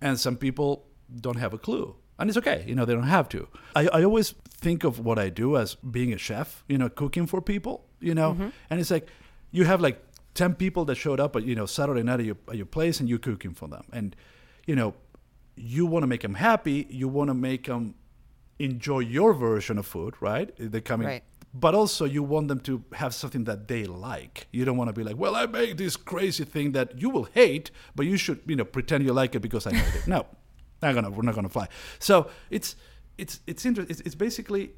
[0.01, 0.85] and some people
[1.21, 1.95] don't have a clue.
[2.17, 3.47] And it's okay, you know, they don't have to.
[3.75, 7.27] I, I always think of what I do as being a chef, you know, cooking
[7.27, 8.49] for people, you know, mm-hmm.
[8.69, 9.07] and it's like
[9.51, 10.03] you have like
[10.39, 13.01] 10 people that showed up at, you know, Saturday night at your, at your place
[13.01, 13.83] and you're cooking for them.
[13.91, 14.15] And,
[14.65, 14.93] you know,
[15.57, 17.95] you want to make them happy, you want to make them
[18.57, 20.49] enjoy your version of food, right?
[20.57, 21.23] They're coming Right.
[21.53, 24.47] but also you want them to have something that they like.
[24.53, 27.27] You don't want to be like, well, I made this crazy thing that you will
[27.33, 30.07] hate, but you should, you know, pretend you like it because I made it.
[30.07, 30.25] No,
[30.81, 31.67] not gonna, we're not gonna fly.
[31.99, 32.77] So it's
[33.17, 33.91] it's it's interesting.
[33.91, 34.71] It's, it's basically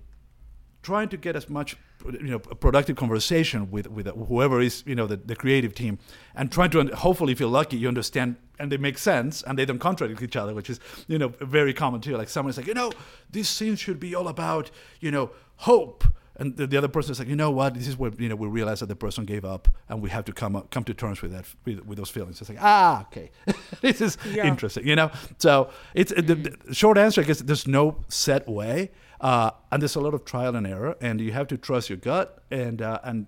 [0.82, 4.96] trying to get as much you know a productive conversation with with whoever is you
[4.96, 6.00] know the, the creative team
[6.36, 9.65] and trying to hopefully if you're lucky you understand and they make sense and they
[9.65, 12.15] don't contradict each other which is you know very common too.
[12.15, 12.91] Like someone's like you know
[13.30, 16.06] this scene should be all about you know hope.
[16.38, 17.74] And the, the other person is like you know what?
[17.74, 20.26] This is where you know we realize that the person gave up and we have
[20.26, 22.39] to come up, come to terms with that with, with those feelings.
[22.39, 23.32] It's like ah okay.
[23.82, 25.12] This is interesting you know?
[25.39, 29.95] So it's the, the short answer i guess there's no set way uh, and there's
[29.95, 32.99] a lot of trial and error, and you have to trust your gut and uh,
[33.03, 33.27] and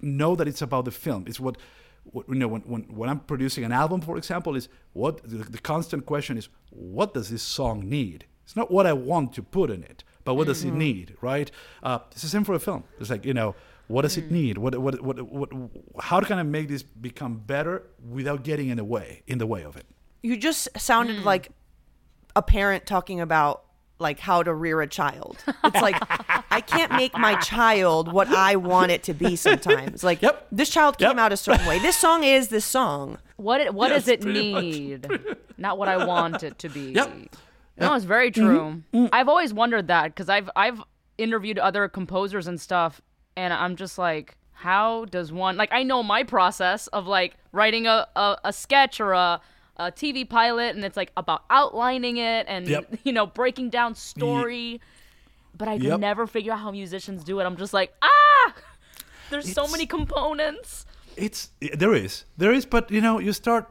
[0.00, 1.24] know that it's about the film.
[1.26, 1.56] It's what
[2.14, 5.38] wh- you know, when, when, when I'm producing an album, for example, is what the,
[5.38, 8.26] the constant question is, what does this song need?
[8.44, 11.50] It's not what I want to put in it, but what does it need, right?
[11.82, 12.84] Uh, it's the same for a film.
[12.98, 13.54] It's like you know,
[13.86, 14.58] what does it need?
[14.58, 15.50] What, what, what, what,
[16.00, 19.64] how can I make this become better without getting in the way, in the way
[19.64, 19.86] of it?
[20.22, 21.50] You just sounded like
[22.36, 23.64] a parent talking about
[24.00, 25.36] like how to rear a child.
[25.64, 25.96] It's like
[26.50, 30.02] I can't make my child what I want it to be sometimes.
[30.02, 30.48] Like Yep.
[30.50, 31.18] this child came Yep.
[31.18, 31.78] out a certain way.
[31.78, 33.18] This song is this song.
[33.36, 34.62] What it, what Yes, does it pretty much.
[34.64, 35.08] need?
[35.58, 36.92] Not what I want it to be.
[36.92, 37.36] Yep.
[37.78, 38.82] No, it's very true.
[38.92, 39.06] Mm-hmm.
[39.12, 40.82] I've always wondered that because I've I've
[41.18, 43.00] interviewed other composers and stuff,
[43.36, 45.70] and I'm just like, how does one like?
[45.72, 49.40] I know my process of like writing a a, a sketch or a
[49.86, 52.84] a TV pilot, and it's like about outlining it and Yep.
[53.04, 54.80] you know breaking down story.
[55.56, 55.98] But I Yep.
[56.00, 57.44] never figure out how musicians do it.
[57.44, 58.54] I'm just like, ah,
[59.30, 60.86] there's so many components.
[61.16, 61.50] it's
[61.82, 63.64] there is there is but you know you start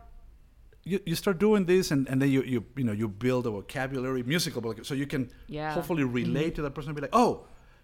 [0.83, 3.51] you, you start doing this and, and then you, you you know you build a
[3.51, 5.71] vocabulary musical vocabulary, so you can Yeah.
[5.73, 7.31] hopefully relate to that person and be like oh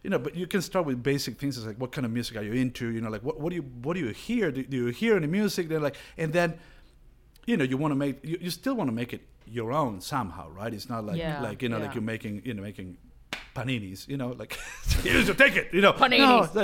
[0.04, 2.36] you know but you can start with basic things it's like what kind of music
[2.38, 4.62] are you into you know like what, what do you what do you hear do,
[4.64, 6.50] do you hear any music then like and then
[7.46, 10.02] you know you want to make you, you still want to make it your own
[10.02, 11.86] somehow right it's not like Yeah, like you know yeah.
[11.86, 12.98] like you're making you know making
[13.56, 14.58] paninis you know like
[15.04, 16.54] you just take it you know Paninis.
[16.56, 16.62] no,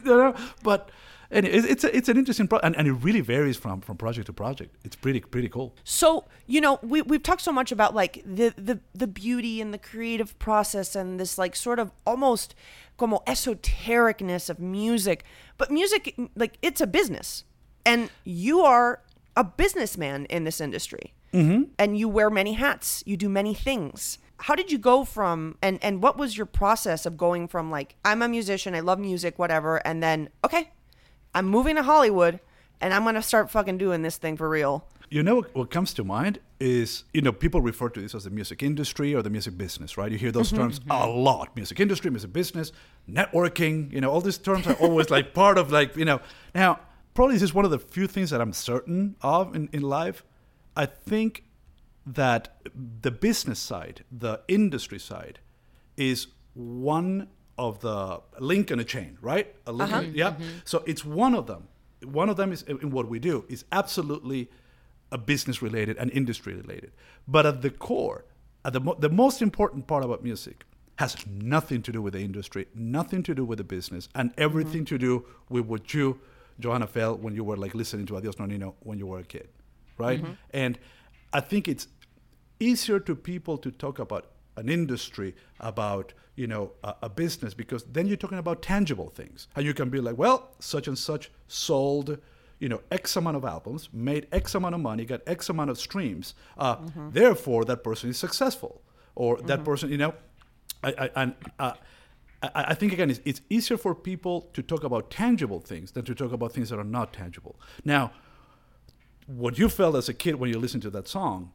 [0.04, 0.90] you know, but
[1.30, 3.96] and it's it's, a, it's an interesting pro- and, and it really varies from from
[3.96, 4.76] project to project.
[4.84, 5.74] It's pretty pretty cool.
[5.82, 9.72] So, you know, we we've talked so much about like the the the beauty and
[9.74, 12.54] the creative process and this like sort of almost
[12.98, 15.24] como esotericness of music.
[15.58, 17.44] But music like it's a business.
[17.86, 19.00] And you are
[19.36, 21.14] a businessman in this industry.
[21.32, 21.64] Mm-hmm.
[21.78, 23.02] And you wear many hats.
[23.06, 24.18] You do many things.
[24.38, 27.96] How did you go from and and what was your process of going from like
[28.04, 30.70] I'm a musician, I love music, whatever, and then okay,
[31.34, 32.40] I'm moving to Hollywood
[32.80, 34.86] and I'm going to start fucking doing this thing for real.
[35.10, 38.24] You know what, what comes to mind is you know people refer to this as
[38.24, 40.10] the music industry or the music business, right?
[40.10, 42.72] You hear those terms a lot: music industry, music business,
[43.08, 43.92] networking.
[43.92, 46.20] You know, all these terms are always like part of like you know.
[46.54, 46.80] Now,
[47.14, 50.24] probably this is one of the few things that I'm certain of in, in life.
[50.76, 51.44] I think
[52.06, 55.38] that the business side, the industry side,
[55.96, 59.54] is one of the link in a chain, right?
[59.66, 60.02] A link, uh-huh.
[60.02, 60.32] in- yeah.
[60.32, 60.44] Mm-hmm.
[60.64, 61.68] So it's one of them.
[62.04, 64.50] One of them is in what we do is absolutely
[65.10, 66.92] a business related and industry related.
[67.26, 68.24] But at the core,
[68.64, 70.64] at the mo- the most important part about music
[70.96, 74.84] has nothing to do with the industry, nothing to do with the business, and everything
[74.84, 74.96] mm-hmm.
[74.96, 76.20] to do with what you,
[76.60, 79.48] Joanna, felt when you were like listening to Adios Nonino when you were a kid,
[79.98, 80.20] right?
[80.52, 80.78] And
[81.32, 81.88] I think it's
[82.60, 87.82] easier to people to talk about an industry, about you know a, a business, because
[87.84, 91.30] then you're talking about tangible things, and you can be like, well, such and such
[91.48, 92.18] sold,
[92.60, 95.78] you know, X amount of albums, made X amount of money, got X amount of
[95.78, 96.76] streams, uh,
[97.10, 98.80] therefore that person is successful,
[99.16, 100.14] or that person, you know,
[100.82, 101.72] I, I, and uh,
[102.54, 106.04] I, I think again, it's, it's easier for people to talk about tangible things than
[106.04, 107.58] to talk about things that are not tangible.
[107.84, 108.12] Now,
[109.26, 111.52] what you felt as a kid when you listened to that song,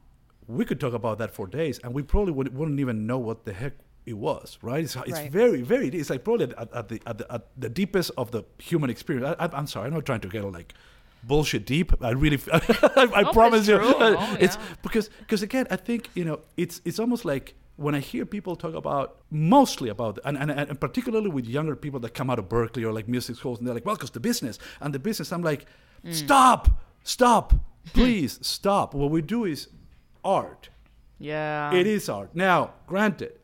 [0.47, 3.45] we could talk about that for days, and we probably would, wouldn't even know what
[3.45, 3.73] the heck
[4.05, 4.83] it was, right?
[4.83, 5.31] It's, it's Right.
[5.31, 5.89] very, very.
[5.89, 9.35] It's like probably at, at the, at the at the deepest of the human experience.
[9.39, 10.73] I, I'm sorry, I'm not trying to get like
[11.23, 11.93] bullshit deep.
[12.03, 13.77] I really, I, I promise you.
[13.81, 14.61] Oh, it's yeah.
[14.81, 18.55] because because again, I think you know, it's it's almost like when I hear people
[18.55, 22.49] talk about mostly about and, and, and particularly with younger people that come out of
[22.49, 25.31] Berklee or like music schools and they're like, well, because the business and the business.
[25.31, 25.65] I'm like,
[26.05, 26.13] mm.
[26.13, 26.69] stop,
[27.03, 27.53] stop,
[27.93, 28.93] please stop.
[28.93, 29.69] What we do is
[30.25, 30.69] art.
[31.19, 31.73] Yeah.
[31.73, 32.35] It is art.
[32.35, 33.39] Now, granted,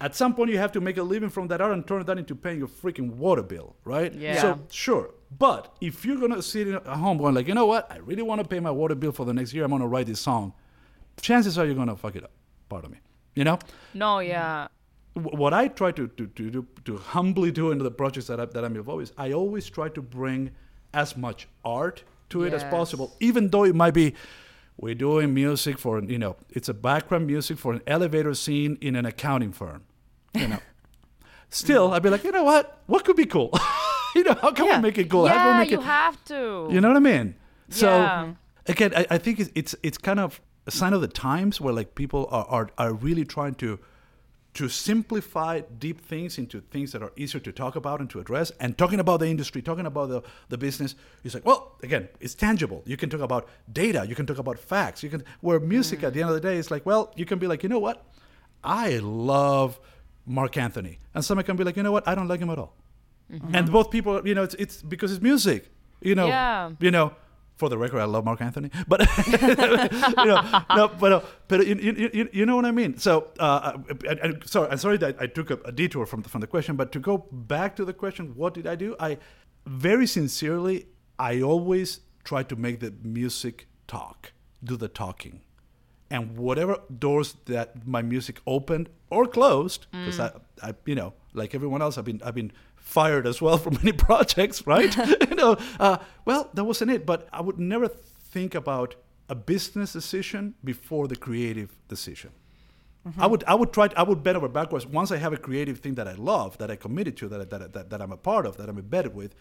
[0.00, 2.16] at some point you have to make a living from that art and turn that
[2.16, 4.14] into paying your freaking water bill, right?
[4.14, 4.40] Yeah.
[4.40, 7.96] So sure, but if you're gonna sit at home going like, you know what, I
[7.98, 9.64] really want to pay my water bill for the next year.
[9.64, 10.52] I'm gonna write this song.
[11.20, 12.30] Chances are you're gonna fuck it up.
[12.68, 12.98] Pardon me.
[13.38, 13.58] You know,
[13.94, 14.66] No, yeah.
[15.14, 18.46] What I try to to to, to, to humbly do into the projects that I,
[18.54, 20.50] that I'm involved is I always try to bring
[20.92, 24.06] as much art to it as possible, even though it might be
[24.76, 28.96] we're doing music for you know it's a background music for an elevator scene in
[28.96, 29.80] an accounting firm,
[30.34, 30.62] you know.
[31.60, 32.64] Still, I'd be like, you know what?
[32.86, 33.50] What could be cool?
[34.16, 34.76] you know, how can Yeah.
[34.76, 35.26] we make it cool?
[35.28, 35.84] how can we Yeah, make you it?
[35.98, 36.68] have to.
[36.74, 37.34] You know what I mean?
[37.70, 38.34] So Yeah.
[38.66, 41.74] again, I, I think it's, it's it's kind of a sign of the times where
[41.74, 43.78] like people are, are, are really trying to
[44.54, 48.50] to simplify deep things into things that are easier to talk about and to address.
[48.58, 52.34] And talking about the industry, talking about the, the business, is like, well, again, it's
[52.34, 52.82] tangible.
[52.84, 56.12] You can talk about data, you can talk about facts, you can where music at
[56.14, 58.04] the end of the day is like, well, you can be like, you know what?
[58.64, 59.78] I love
[60.26, 60.98] Marc Anthony.
[61.14, 62.74] And someone can be like, you know what, I don't like him at all.
[63.32, 63.54] Mm-hmm.
[63.54, 65.70] And both people, you know, it's it's because it's music.
[66.00, 66.70] You know, Yeah.
[66.80, 67.12] you know,
[67.58, 71.74] For the record, I love Marc Anthony, but you know, no, but uh, but you,
[72.14, 72.96] you, you, know what I mean.
[72.98, 73.76] So, uh,
[74.08, 76.46] I, I, sorry, I'm sorry that I took a, a detour from the, from the
[76.46, 78.94] question, but to go back to the question, what did I do?
[79.00, 79.18] I
[79.66, 80.86] very sincerely,
[81.18, 85.40] I always try to make the music talk, do the talking,
[86.10, 90.30] and whatever doors that my music opened or closed, because I,
[90.62, 92.52] I, you know, like everyone else, I've been I've been
[92.88, 94.96] fired as well from many projects, right?
[95.28, 97.04] you know, uh, well, that wasn't it.
[97.04, 98.96] But I would never think about
[99.28, 102.30] a business decision before the creative decision.
[103.16, 105.78] I would I would try I would bend over backwards once I have a creative
[105.78, 108.44] thing that I love that I committed to that that, that, that I'm a part
[108.44, 109.34] of that I'm embedded with.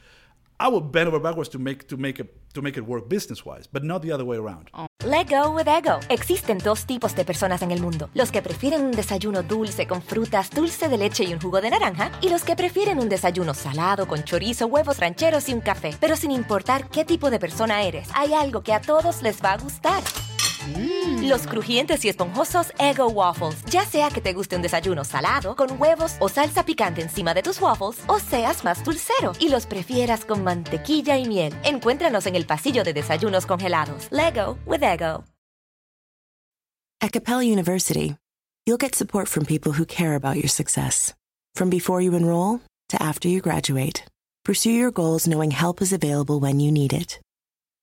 [0.59, 4.25] I would bend over backwards to make it work business wise, but not the other
[4.25, 4.69] way around.
[5.05, 5.99] Let go with ego.
[6.09, 10.01] Existen dos tipos de personas en el mundo: los que prefieren un desayuno dulce con
[10.01, 13.53] frutas, dulce de leche y un jugo de naranja, y los que prefieren un desayuno
[13.53, 15.95] salado con chorizo, huevos rancheros y un café.
[15.99, 19.53] Pero sin importar qué tipo de persona eres, hay algo que a todos les va
[19.53, 20.01] a gustar.
[21.21, 23.63] Los crujientes y esponjosos Ego Waffles.
[23.65, 27.43] Ya sea que te guste un desayuno salado, con huevos o salsa picante encima de
[27.43, 31.53] tus waffles, o seas más dulcero y los prefieras con mantequilla y miel.
[31.63, 34.07] Encuéntranos en el pasillo de desayunos congelados.
[34.11, 35.23] Lego with Ego.
[36.99, 38.15] At Capella University,
[38.65, 41.13] you'll get support from people who care about your success.
[41.55, 44.03] From before you enroll to after you graduate,
[44.43, 47.19] pursue your goals knowing help is available when you need it.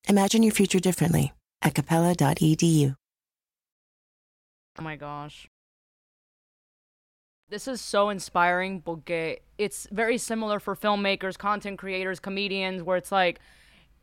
[0.08, 1.32] Imagine your future differently
[1.64, 2.92] at E
[4.78, 5.48] Oh my gosh.
[7.48, 13.12] This is so inspiring porque it's very similar for filmmakers, content creators, comedians, where it's
[13.12, 13.38] like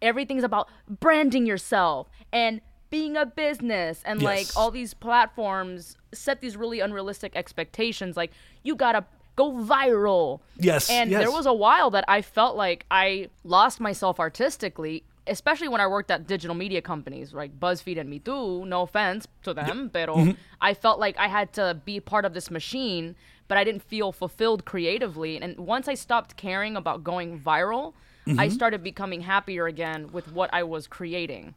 [0.02, 6.58] everything's about branding yourself and being a business and like all these platforms set these
[6.58, 8.32] really unrealistic expectations like
[8.64, 9.06] you gotta
[9.38, 11.22] go viral Yes, and yes.
[11.22, 15.88] there was a while that i felt like i lost myself artistically especially when i
[15.88, 20.32] worked at digital media companies like buzzfeed and Mitú no offense to them pero Mm-hmm.
[20.62, 23.16] i felt like i had to be part of this machine
[23.48, 28.32] but i didn't feel fulfilled creatively and once i stopped caring about going viral i
[28.32, 28.50] Mm-hmm.
[28.50, 31.54] started becoming happier again with what i was creating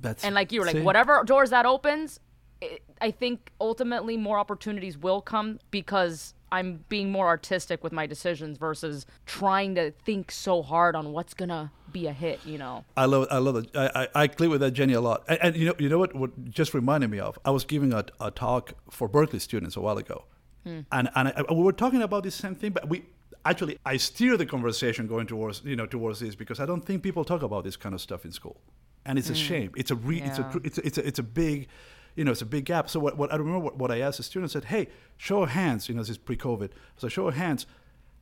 [0.00, 2.20] That's and like you were like whatever doors that opens
[2.60, 8.06] it, i think ultimately more opportunities will come because i'm being more artistic with my
[8.06, 12.84] decisions versus trying to think so hard on what's gonna be a hit you know
[12.96, 13.70] I love I love it.
[13.74, 15.24] I, I, I click with that Jenny a lot.
[15.28, 17.38] And, and you know you know what what just reminded me of?
[17.44, 20.24] I was giving a, a talk for Berklee students a while ago,
[20.64, 20.80] hmm.
[20.92, 23.04] and and I, we were talking about this same thing, but we
[23.44, 27.02] actually I steer the conversation going towards you know towards this because I don't think
[27.02, 28.60] people talk about this kind of stuff in school,
[29.04, 29.48] and it's a hmm.
[29.48, 29.72] shame.
[29.76, 31.68] It's a re, it's a it's a, it's a it's a big.
[32.16, 32.88] You know, it's a big gap.
[32.90, 35.50] So what, what I remember what, what I asked the students said, "Hey, show of
[35.50, 36.70] hands." You know, this is pre-COVID.
[36.96, 37.66] So show of hands.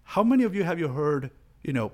[0.02, 1.30] How many of you have you heard?
[1.62, 1.92] You know,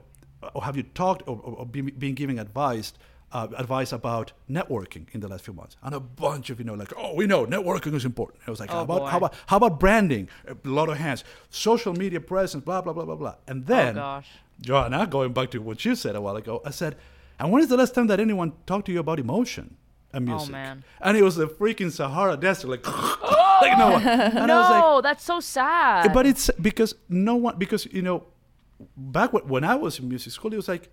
[0.54, 2.92] or have you talked or, or, or been, been giving advice
[3.32, 5.76] uh, advice about networking in the last few months?
[5.82, 8.42] And a bunch of you know, like, oh, we know networking is important.
[8.46, 9.06] I was like, how Oh, about boy.
[9.06, 10.28] how about how about branding?
[10.48, 13.34] A lot of hands, social media presence, blah blah blah blah blah.
[13.46, 14.28] And then, Oh, gosh.
[14.62, 16.96] Joanna, going back to what you said a while ago, I said,
[17.38, 19.76] and when is the last time that anyone talked to you about emotion
[20.12, 20.50] and oh, music?
[20.50, 20.84] Oh, man.
[21.00, 23.40] And it was the freaking Sahara Desert, like, oh!
[23.62, 24.06] like no one.
[24.06, 26.12] And no like, that's so sad.
[26.12, 28.24] But it's because no one because you know
[28.96, 30.88] back when, i was in music school it was like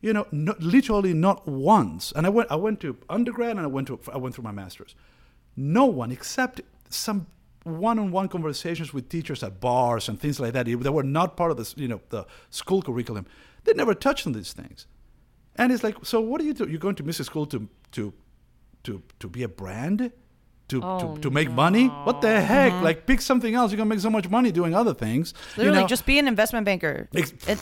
[0.00, 2.12] you know no, literally not once.
[2.12, 4.52] And i went i went to undergrad and i went to i went through my
[4.52, 4.94] masters.
[5.56, 7.26] No one except some
[7.64, 10.66] one-on-one conversations with teachers at bars and things like that.
[10.66, 13.26] That were not part of this you know the school curriculum.
[13.64, 14.86] They never touched on these things.
[15.56, 16.66] And it's like so what do you do?
[16.68, 18.14] You're going to music school to to
[18.84, 20.10] to to be a brand
[20.68, 23.88] to, Oh, to, to make money what the heck like pick something else you're gonna
[23.90, 25.86] make so much money doing other things you Literally, know?
[25.88, 27.08] just be an investment banker.
[27.14, 27.58] Ex- It,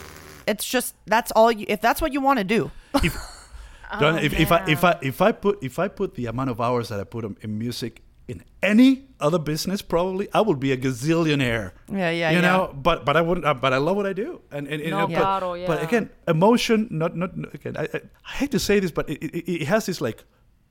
[0.47, 1.51] it's just that's all.
[1.53, 2.71] You, if that's what you want to do,
[3.03, 3.15] if,
[4.01, 6.61] John, if, if I if I if I put if I put the amount of
[6.61, 10.77] hours that I put in, music in any other business, probably I would be a
[10.77, 11.73] gazillionaire.
[11.91, 12.41] Yeah, yeah, You yeah.
[12.43, 13.47] know, but but I wouldn't.
[13.47, 15.87] Uh, but I love what I do, and, and, and No, but, claro, but yeah.
[15.87, 16.89] again, emotion.
[16.91, 17.77] Not not again.
[17.77, 20.25] I, I, I hate to say this, but it, it, it has this like.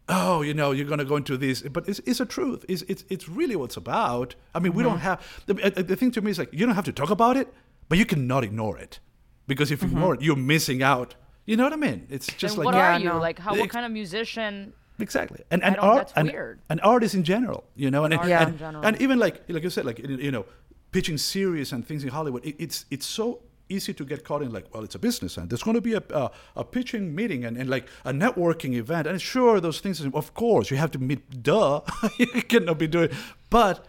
[0.10, 2.63] Oh, you know, you're gonna go into this, but it's, it's a truth.
[2.70, 4.36] It's, it's it's really what's about.
[4.56, 4.89] I mean, we Mm-hmm.
[4.91, 7.10] don't have the, uh, the thing to me is like you don't have to talk
[7.10, 7.54] about it,
[7.89, 9.00] but you cannot ignore it,
[9.48, 9.98] because if you Mm-hmm.
[9.98, 11.15] ignore it, you're missing out.
[11.46, 12.08] You know what I mean?
[12.10, 13.19] It's just and like what Yeah, are you no.
[13.19, 16.60] like how what kind of musician Exactly, and and art that's and, weird.
[16.69, 18.86] and artists in general, you know, and and, and, in general.
[18.86, 20.46] and even like like you said, like you know,
[20.92, 24.52] pitching series and things in Hollywood, it, it's it's so easy to get caught in
[24.52, 27.46] like, well, it's a business and there's going to be a, a, a pitching meeting
[27.46, 31.00] and, and like a networking event, and sure, those things, of course, you have to
[31.00, 31.44] meet.
[31.44, 31.82] Duh,
[32.18, 33.10] you cannot be doing,
[33.50, 33.86] but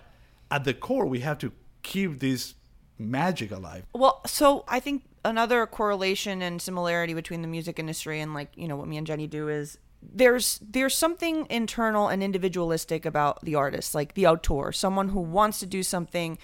[0.50, 1.52] at the core, we have to
[1.82, 2.54] keep this
[2.98, 3.84] magic alive.
[3.92, 8.68] Well, so I think another correlation and similarity between the music industry and like you
[8.68, 13.54] know what me and Jenny do is there's there's something internal and individualistic about the
[13.54, 16.38] artist, like the auteur, someone who wants to do something.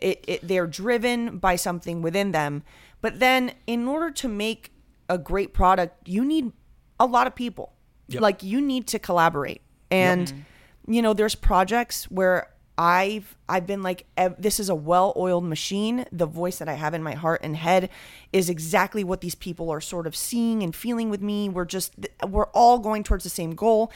[0.00, 2.62] It, it they're driven by something within them,
[3.00, 4.72] but then in order to make
[5.08, 6.52] a great product, you need
[6.98, 7.72] a lot of people.
[8.12, 10.44] Like you need to collaborate, and
[10.86, 14.06] you know there's projects where I've I've been like
[14.38, 16.04] this is a well-oiled machine.
[16.12, 17.88] The voice that I have in my heart and head
[18.32, 21.48] is exactly what these people are sort of seeing and feeling with me.
[21.48, 21.94] We're just
[22.28, 23.90] we're all going towards the same goal.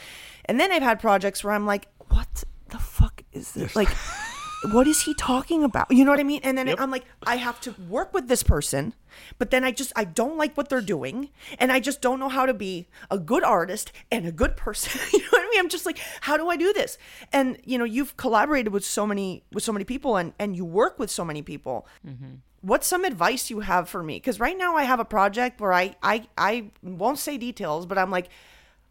[0.46, 3.76] And then I've had projects where I'm like, what the fuck is this?
[3.76, 3.88] Like
[4.62, 5.90] what is he talking about?
[5.90, 6.40] You know what I mean?
[6.42, 8.92] And then I'm like, I have to work with this person,
[9.38, 12.28] but then I just I don't like what they're doing, and I just don't know
[12.28, 15.00] how to be a good artist and a good person.
[15.12, 15.60] you know what I mean?
[15.60, 16.98] I'm just like, how do I do this?
[17.32, 20.64] And you know, you've collaborated with so many with so many people, and and you
[20.64, 21.86] work with so many people.
[22.06, 22.34] Mm-hmm.
[22.62, 24.16] What's some advice you have for me?
[24.16, 27.98] Because right now I have a project where I I I won't say details, but
[27.98, 28.28] I'm like,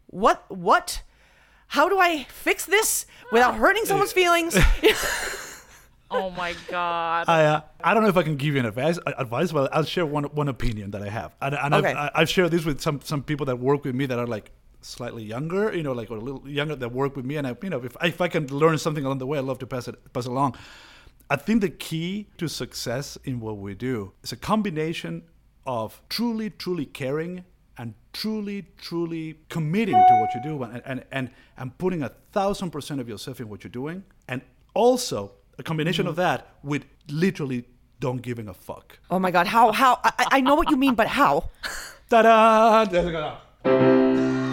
[0.06, 1.02] what what.
[1.74, 4.58] How do I fix this without hurting someone's feelings?
[6.10, 7.28] Oh my god.
[7.28, 9.72] I uh, I don't know if I can give you an advice, uh, advice, but
[9.74, 11.90] I'll share one one opinion that I have, and, and Okay.
[11.90, 14.26] I've, I- I've shared this with some some people that work with me that are
[14.26, 14.50] like
[14.82, 17.56] slightly younger, you know, like or a little younger that work with me, and I,
[17.62, 19.88] you know, if if I can learn something along the way, I love to pass
[19.88, 20.56] it pass it along.
[21.28, 25.22] I think the key to success in what we do is a combination
[25.64, 27.44] of truly, truly caring
[27.78, 32.70] and truly, truly committing to what you do and, and, and, and putting a thousand
[32.70, 34.02] percent of yourself in what you're doing.
[34.26, 34.42] And
[34.74, 36.22] also a combination of mm-hmm.
[36.22, 37.64] that with literally
[38.00, 38.98] don't giving a fuck.
[39.10, 41.50] Oh my god, how how I, I know what you mean, but how?
[42.10, 43.36] We go.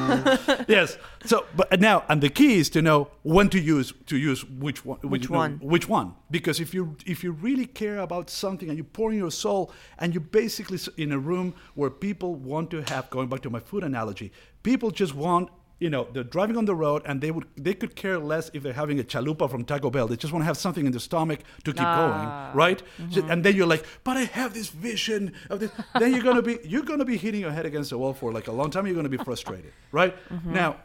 [0.68, 0.98] yes.
[1.26, 4.86] So, but now, and the key is to know when to use to use which
[4.86, 5.00] one.
[5.00, 5.60] Which one?
[5.62, 6.14] Which one?
[6.30, 9.72] Because if you if you really care about something and you pour in your soul,
[9.98, 13.60] and you basically in a room where people want to have, going back to my
[13.60, 14.32] food analogy,
[14.64, 15.50] people just want.
[15.80, 18.64] You know, they're driving on the road and they would they could care less if
[18.64, 20.08] they're having a chalupa from Taco Bell.
[20.08, 22.52] They just want to have something in their stomach to keep ah.
[22.52, 22.80] going, right?
[22.80, 23.32] So- mm-hmm.
[23.32, 25.72] and then you're like, but I have this vision of this.
[26.00, 28.48] then you're gonna be you're gonna be hitting your head against the wall for like
[28.48, 28.88] a long time.
[28.88, 30.16] You're gonna be frustrated, right?
[30.30, 30.54] Mm-hmm.
[30.54, 30.78] Now,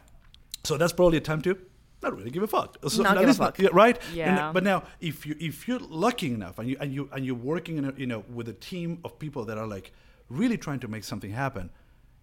[0.65, 1.57] so that's probably a time to
[2.03, 2.77] not really give a fuck.
[2.89, 3.59] So Not give a fuck.
[3.59, 3.99] yeah, right?
[4.13, 4.47] Yeah.
[4.47, 7.35] And- but now, if you if you're lucky enough and you and you and you're
[7.35, 9.93] working in a, you know with a team of people that are like
[10.29, 11.71] really trying to make something happen,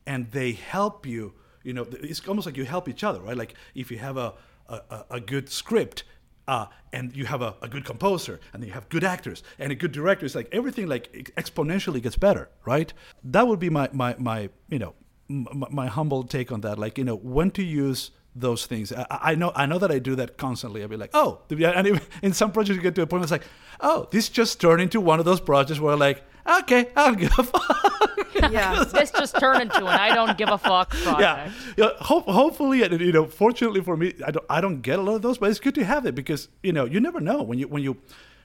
[0.06, 1.34] and they help you,
[1.64, 3.38] you know, it's almost like you help each other, right?
[3.38, 4.34] Like if you have a
[4.68, 6.04] a, a- good script.
[6.48, 9.76] Uh, and you have a, a good composer, and you have good actors and a
[9.76, 10.26] good director.
[10.26, 12.92] It's like everything like exponentially gets better, right?
[13.24, 14.96] That would be my my, my you know
[15.30, 16.80] m- m- my humble take on that.
[16.80, 18.92] Like you know when to use those things.
[18.92, 20.82] I, I know I know that I do that constantly.
[20.82, 23.32] I'll be like, oh, and in some projects you get to a point where it's
[23.32, 23.46] like,
[23.82, 26.24] oh, this just turned into one of those projects where like,
[26.60, 28.16] okay, I'll give a fuck.
[28.52, 28.84] Yeah.
[28.94, 31.20] this just turned into an I don't give a fuck project.
[31.20, 31.90] yeah, yeah.
[32.00, 35.16] Hope, hopefully, and, you know, fortunately for me, I don't I don't get a lot
[35.16, 37.60] of those, but it's good to have it because you know you never know when
[37.60, 37.98] you when you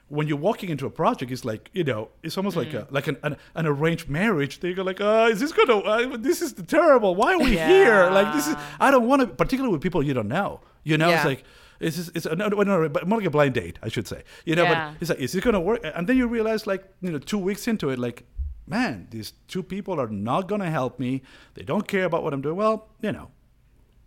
[0.09, 3.07] when you're walking into a project, it's like you know, it's almost like a like
[3.07, 4.59] an, an, an arranged marriage.
[4.59, 5.77] They go like, uh, is this gonna?
[5.77, 7.15] Uh, this is terrible.
[7.15, 8.09] Why are we here?
[8.11, 8.55] Like this is.
[8.81, 10.59] I don't want to, particularly with people you don't know.
[10.83, 11.15] You know, Yeah.
[11.17, 11.43] it's like.
[11.79, 14.23] It's just, it's no, no, no, but more like a blind date, I should say.
[14.45, 14.91] You know, Yeah.
[14.93, 15.81] but it's like, is it gonna work?
[15.83, 18.23] And then you realize, like, you know, two weeks into it, like,
[18.67, 21.21] man, these two people are not gonna help me.
[21.55, 22.55] They don't care about what I'm doing.
[22.55, 23.29] Well, you know.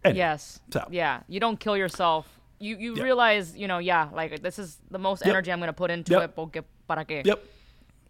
[0.04, 0.60] Anyway, Yes.
[0.70, 1.20] So Yeah.
[1.28, 2.26] You don't kill yourself.
[2.60, 3.02] You you Yeah.
[3.04, 5.28] realize, you know, yeah, like this is the most Yep.
[5.28, 6.22] energy I'm gonna put into Yep.
[6.24, 6.34] it.
[6.36, 7.24] Porque para qué?
[7.24, 7.38] Yep.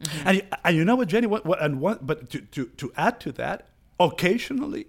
[0.01, 0.29] Mm-hmm.
[0.29, 1.27] And, you- and you know what, Jenny?
[1.27, 4.87] What, what, and what, but to, to, to add to that, occasionally,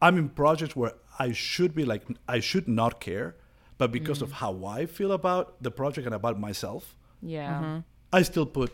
[0.00, 3.36] I'm in projects where I should be like, I should not care,
[3.78, 7.80] but because of how I feel about the project and about myself, Yeah.
[8.12, 8.70] I still put.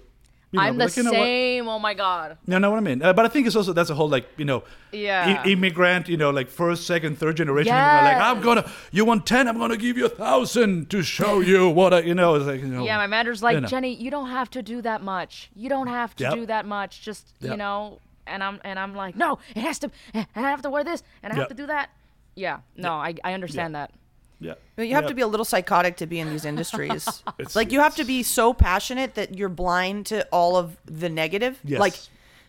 [0.52, 1.24] You know, I'm the like, you know what?
[1.24, 1.68] same.
[1.68, 2.36] Oh my god.
[2.46, 3.00] You know what I mean?
[3.02, 5.42] Uh, but I think it's also that's a whole like you know, Yeah.
[5.44, 7.72] i- immigrant, you know, like first, second, third generation.
[7.72, 11.38] immigrant, Like I'm gonna, you want ten, I'm gonna give you a thousand to show
[11.38, 12.34] you what I, you know.
[12.34, 12.84] It's like you know.
[12.84, 13.68] Yeah, my manager's like, you know.
[13.68, 15.50] Jenny, you don't have to do that much.
[15.54, 16.34] You don't have to Yep.
[16.34, 17.00] do that much.
[17.00, 20.62] Just you know, and I'm and I'm like, no, it has to, and I have
[20.62, 21.90] to wear this, and I have to do that.
[22.34, 23.92] Yeah, no, I I understand that.
[24.40, 24.54] Yeah.
[24.76, 25.08] But you have Yeah.
[25.10, 27.06] to be a little psychotic to be in these industries.
[27.38, 31.08] It's- like you have to be so passionate that you're blind to all of the
[31.08, 31.58] negative.
[31.64, 31.78] Yes.
[31.80, 31.94] Like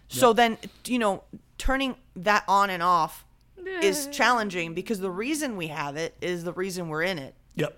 [0.07, 1.23] so then you know,
[1.57, 3.25] turning that on and off
[3.83, 7.35] is challenging because the reason we have it is the reason we're in it.
[7.55, 7.77] Yep.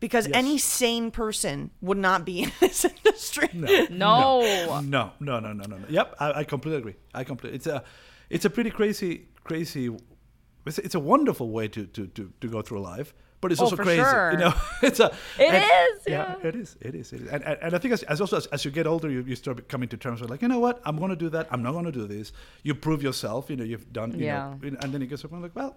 [0.00, 0.36] Because Yes.
[0.36, 3.48] any sane person would not be in this industry.
[3.52, 3.88] No.
[3.90, 5.78] No, no, no, no, no, no.
[5.88, 6.96] Yep, I, I completely agree.
[7.14, 7.56] I completely.
[7.56, 7.84] It's a,
[8.30, 9.90] it's a pretty crazy, crazy.
[10.66, 13.64] It's, it's a wonderful way to, to, to, to go through life, but it's Oh,
[13.64, 14.02] also crazy.
[14.02, 14.32] sure.
[14.32, 15.06] You know, it's a.
[15.38, 16.00] It It is.
[16.00, 16.34] is, yeah.
[16.42, 16.76] it is.
[16.80, 17.12] It is.
[17.12, 17.28] It is.
[17.28, 19.36] And, and, and I think as, as also as, as you get older, you, you
[19.36, 21.48] start coming to terms with like, you know what, I'm going to do that.
[21.50, 22.32] I'm not going to do this.
[22.62, 23.48] You prove yourself.
[23.50, 24.12] You know, you've done.
[24.18, 24.54] You Yeah.
[24.60, 25.76] Know, and then you get someone like, well,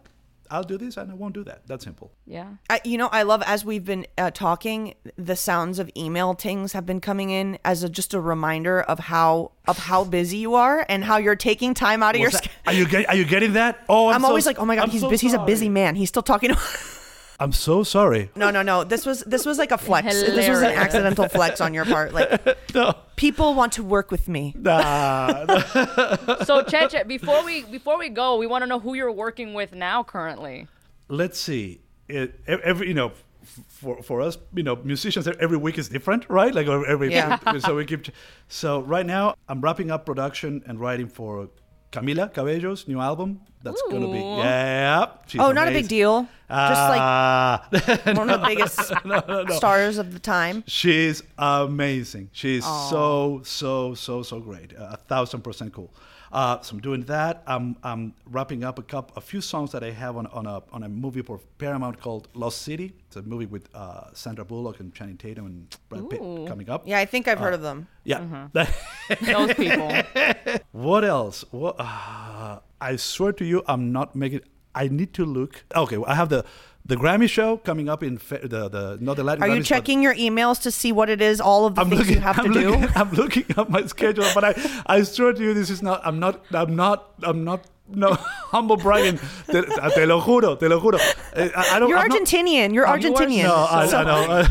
[0.54, 1.64] I'll do this and I won't do that.
[1.66, 2.12] That's simple.
[2.28, 2.47] Yeah.
[2.70, 6.74] I, you know, I love as we've been uh, talking, the sounds of email tings
[6.74, 10.56] have been coming in as a, just a reminder of how of how busy you
[10.56, 12.30] are and how you're taking time out of your.
[12.30, 12.51] What's that?
[12.51, 13.84] sch- Are you get, Are you getting that?
[13.89, 15.26] Oh, I'm, I'm so always like, oh my god, I'm he's so busy.
[15.28, 15.95] He's a busy man.
[15.95, 16.51] He's still talking.
[17.44, 18.30] to I'm so sorry.
[18.36, 18.84] No, no, no.
[18.84, 20.08] This was this was like a flex.
[20.14, 22.14] This was an accidental flex on your part.
[22.14, 22.30] Like
[22.74, 22.94] No.
[23.16, 24.54] people want to work with me.
[24.58, 25.46] Nah.
[26.46, 29.74] So Cheche, before we before we go, we want to know who you're working with
[29.74, 30.68] now currently.
[31.10, 33.12] let's see it every you know
[33.68, 37.38] for for us you know musicians every week is different right like every Yeah.
[37.60, 38.08] so we keep
[38.48, 41.50] so right now i'm wrapping up production and writing for
[41.94, 44.38] camila cabello's new album that's gonna be Ooh.
[44.39, 45.88] yeah she's Oh, not a big amazing.
[45.98, 46.16] deal.
[46.50, 47.68] Just like Ah.
[48.20, 48.78] one of the biggest
[49.58, 50.64] stars of the time.
[50.68, 52.30] She's amazing.
[52.34, 54.74] She's so so so so great.
[54.78, 55.91] A thousand percent cool.
[56.34, 57.44] Uh, so I'm doing that.
[57.46, 60.64] I'm I'm wrapping up a couple, a few songs that I have on on a
[60.72, 62.94] on a movie for Paramount called Lost City.
[63.06, 66.48] It's a movie with uh, Sandra Bullock and Channing Tatum and Brad Pitt Ooh.
[66.48, 66.88] coming up.
[66.88, 67.88] Yeah, I think I've heard of them.
[68.04, 68.48] Yeah.
[69.22, 69.94] Those people.
[70.72, 71.46] what else?
[71.52, 71.76] What?
[71.78, 74.42] Uh, I swear to you, I'm not making.
[74.74, 75.64] I need to look.
[75.76, 76.46] Okay, I have the
[76.86, 79.44] the Grammy show coming up in fe- the the not the Latin.
[79.44, 81.40] Are you Grammys, but- checking your emails to see what it is?
[81.40, 82.88] All of the I'm things looking, you have I'm to do.
[82.96, 86.02] I'm looking at my schedule, but I, I swear to you, this is not.
[86.06, 86.44] I'm not.
[86.52, 87.14] I'm not.
[87.24, 87.66] I'm not.
[87.88, 88.14] No,
[88.52, 89.18] humble bragging.
[89.48, 90.58] Te, te lo juro.
[90.58, 91.00] Te lo juro.
[91.36, 92.74] Eh, I, I don't, You're I'm not- Argentinian.
[92.74, 93.44] You're I'm- Argentinian.
[93.44, 94.48] No, I, So- I know.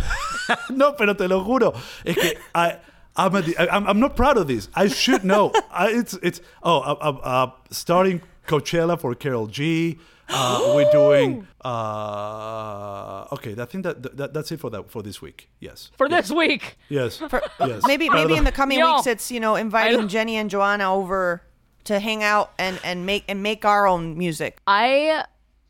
[0.76, 1.74] no, pero te lo juro.
[2.05, 2.76] Es que I.
[3.14, 4.68] I'm, a, I'm, I'm not proud of this.
[4.74, 5.53] I should know.
[5.70, 9.99] I, it's it's oh uh, uh, uh, starting Coachella for Karol G.
[10.29, 13.55] Uh, we're doing uh, okay.
[13.59, 15.49] I think that, that that's it for that for this week.
[15.61, 15.91] Yes.
[15.97, 16.79] For this week.
[16.89, 17.18] Yes.
[17.18, 17.83] For, yes.
[17.87, 18.95] Maybe maybe in the coming Yo.
[18.97, 21.43] weeks it's you know inviting Jenny and Joanna over
[21.85, 24.59] to hang out and and make and make our own music.
[24.66, 25.25] I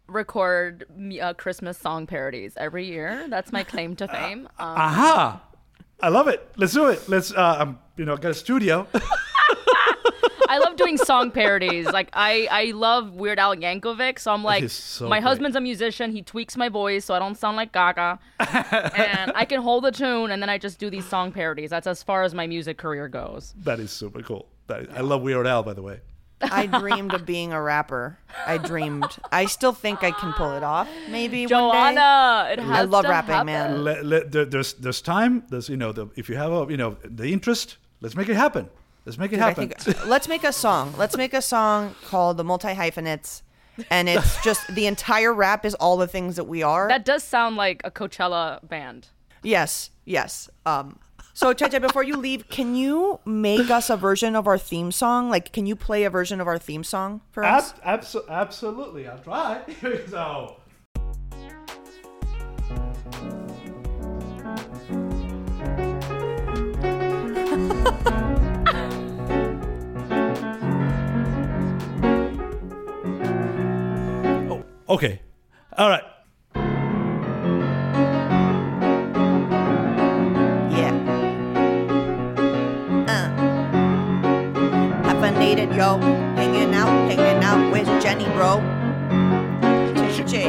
[0.06, 3.26] record me- uh, Christmas song parodies every year.
[3.28, 4.48] That's my claim to fame.
[4.58, 5.42] Um, Aha!
[6.00, 6.46] I love it.
[6.56, 7.08] Let's do it.
[7.08, 8.86] Let's uh um, you know, get a studio.
[10.52, 11.86] I love doing song parodies.
[11.86, 14.18] Like I, I love Weird Al Yankovic.
[14.18, 15.28] So I'm like, so my great.
[15.28, 16.12] husband's a musician.
[16.12, 19.92] He tweaks my voice so I don't sound like Gaga, and I can hold a
[19.92, 21.70] tune, and then I just do these song parodies.
[21.70, 23.54] That's as far as my music career goes.
[23.64, 24.46] that is super cool.
[24.66, 26.00] That is, I love Weird Al by the way.
[26.42, 28.18] I dreamed of being a rapper.
[28.46, 29.06] I dreamed.
[29.30, 30.88] I still think I can pull it off.
[31.08, 31.54] Maybe one day.
[31.54, 33.46] Joanna, it has I love to rapping, happen.
[33.46, 33.84] man.
[33.84, 35.44] Let, let, there's there's time.
[35.50, 38.34] There's you know the, if you have a you know the interest, let's make it
[38.34, 38.68] happen.
[39.04, 39.68] Let's make it I happen.
[39.70, 40.94] think let's make a song.
[40.96, 43.42] Let's make a song called the multi hyphenates,
[43.90, 46.88] and it's just the entire rap is all the things that we are.
[46.88, 49.08] That does sound like a Coachella band.
[49.42, 50.48] yes, yes.
[50.66, 50.98] Um.
[51.34, 55.30] So Cheche, before you leave, can you make us a version of our theme song?
[55.30, 57.72] Like, can you play a version of our theme song for us?
[57.82, 59.62] Ab- abso- absolutely, I'll try.
[60.10, 60.58] so.
[74.92, 75.20] okay.
[75.76, 76.02] All right.
[80.70, 80.92] Yeah.
[83.08, 83.28] Uh.
[85.04, 85.98] Hyphenated, yo.
[86.36, 88.60] Hanging out, hanging out with Jenny, bro.
[89.96, 90.44] JJ.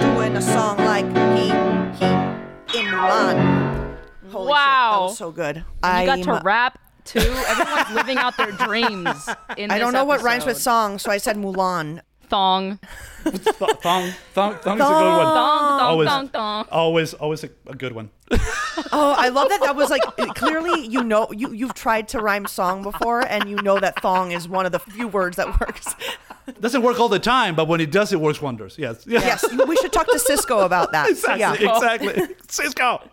[0.00, 1.06] Doing a song like
[1.36, 1.46] he,
[1.98, 3.96] he, in Mulan.
[4.30, 5.02] Holy shit, that Wow.
[5.08, 5.56] was so good.
[5.56, 7.18] You I got to rap too.
[7.20, 9.28] Everyone's living out their dreams.
[9.56, 12.00] In I don't this know what rhymes with song, so I said Mulan.
[12.30, 12.78] Thong.
[13.24, 14.80] Th- thong, thong, thong is a good one.
[14.80, 16.66] Thong, thong, Always, thong, thong.
[16.70, 18.10] always, always a, a good one.
[18.92, 19.60] Oh, I love that.
[19.62, 20.02] That was like
[20.36, 24.30] clearly you know you you've tried to rhyme song before, and you know that thong
[24.32, 25.94] is one of the few words that works.
[26.60, 28.76] Doesn't work all the time, but when it does, it works wonders.
[28.78, 29.04] Yes.
[29.06, 31.08] Yes, we should talk to Sisqó about that.
[31.10, 31.66] Exactly.
[31.66, 31.74] Yeah.
[31.76, 32.12] Exactly.
[32.46, 33.08] Sisqó.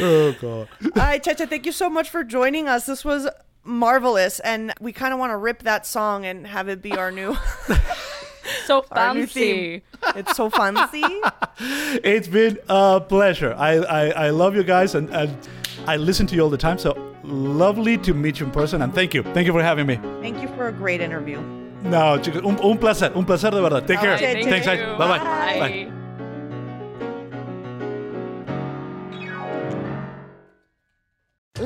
[0.00, 0.68] oh god.
[0.84, 2.86] All right, Cheche, thank you so much for joining us.
[2.86, 3.28] This was
[3.64, 7.10] marvelous, and we kind of want to rip that song and have it be our
[7.10, 7.36] new,
[8.66, 9.82] So fancy.
[10.14, 11.02] It's so fancy.
[12.04, 13.54] It's been a pleasure.
[13.56, 15.34] I, I, I love you guys and, and
[15.86, 16.78] I listen to you all the time.
[16.78, 16.94] So
[17.24, 19.22] lovely to meet you in person and thank you.
[19.22, 19.96] Thank you for having me.
[20.20, 21.40] Thank you for a great interview.
[21.82, 23.12] No, chicos, un, un placer.
[23.14, 23.86] Un placer de verdad.
[23.86, 24.10] Take care.
[24.12, 24.80] Right, thank Thanks, guys.
[24.98, 25.18] Bye-bye.
[25.18, 25.58] Bye.
[25.86, 25.95] Bye.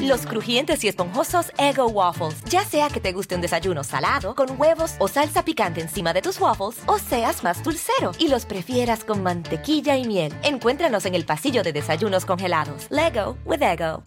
[0.00, 2.42] Los crujientes y esponjosos Ego Waffles.
[2.44, 6.22] Ya sea que te guste un desayuno salado, con huevos o salsa picante encima de
[6.22, 10.32] tus waffles, o seas más dulcero y los prefieras con mantequilla y miel.
[10.42, 12.86] Encuéntranos en el pasillo de desayunos congelados.
[12.90, 14.02] Lego with Ego.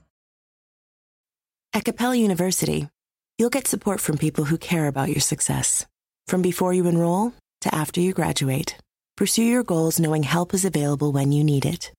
[1.74, 2.88] At Capella University,
[3.40, 5.88] you'll get support from people who care about your success.
[6.28, 8.78] From before you enroll to after you graduate,
[9.18, 11.92] pursue your goals knowing help is available when you need it.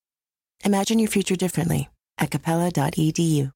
[0.65, 3.51] Imagine your future differently at capella.edu.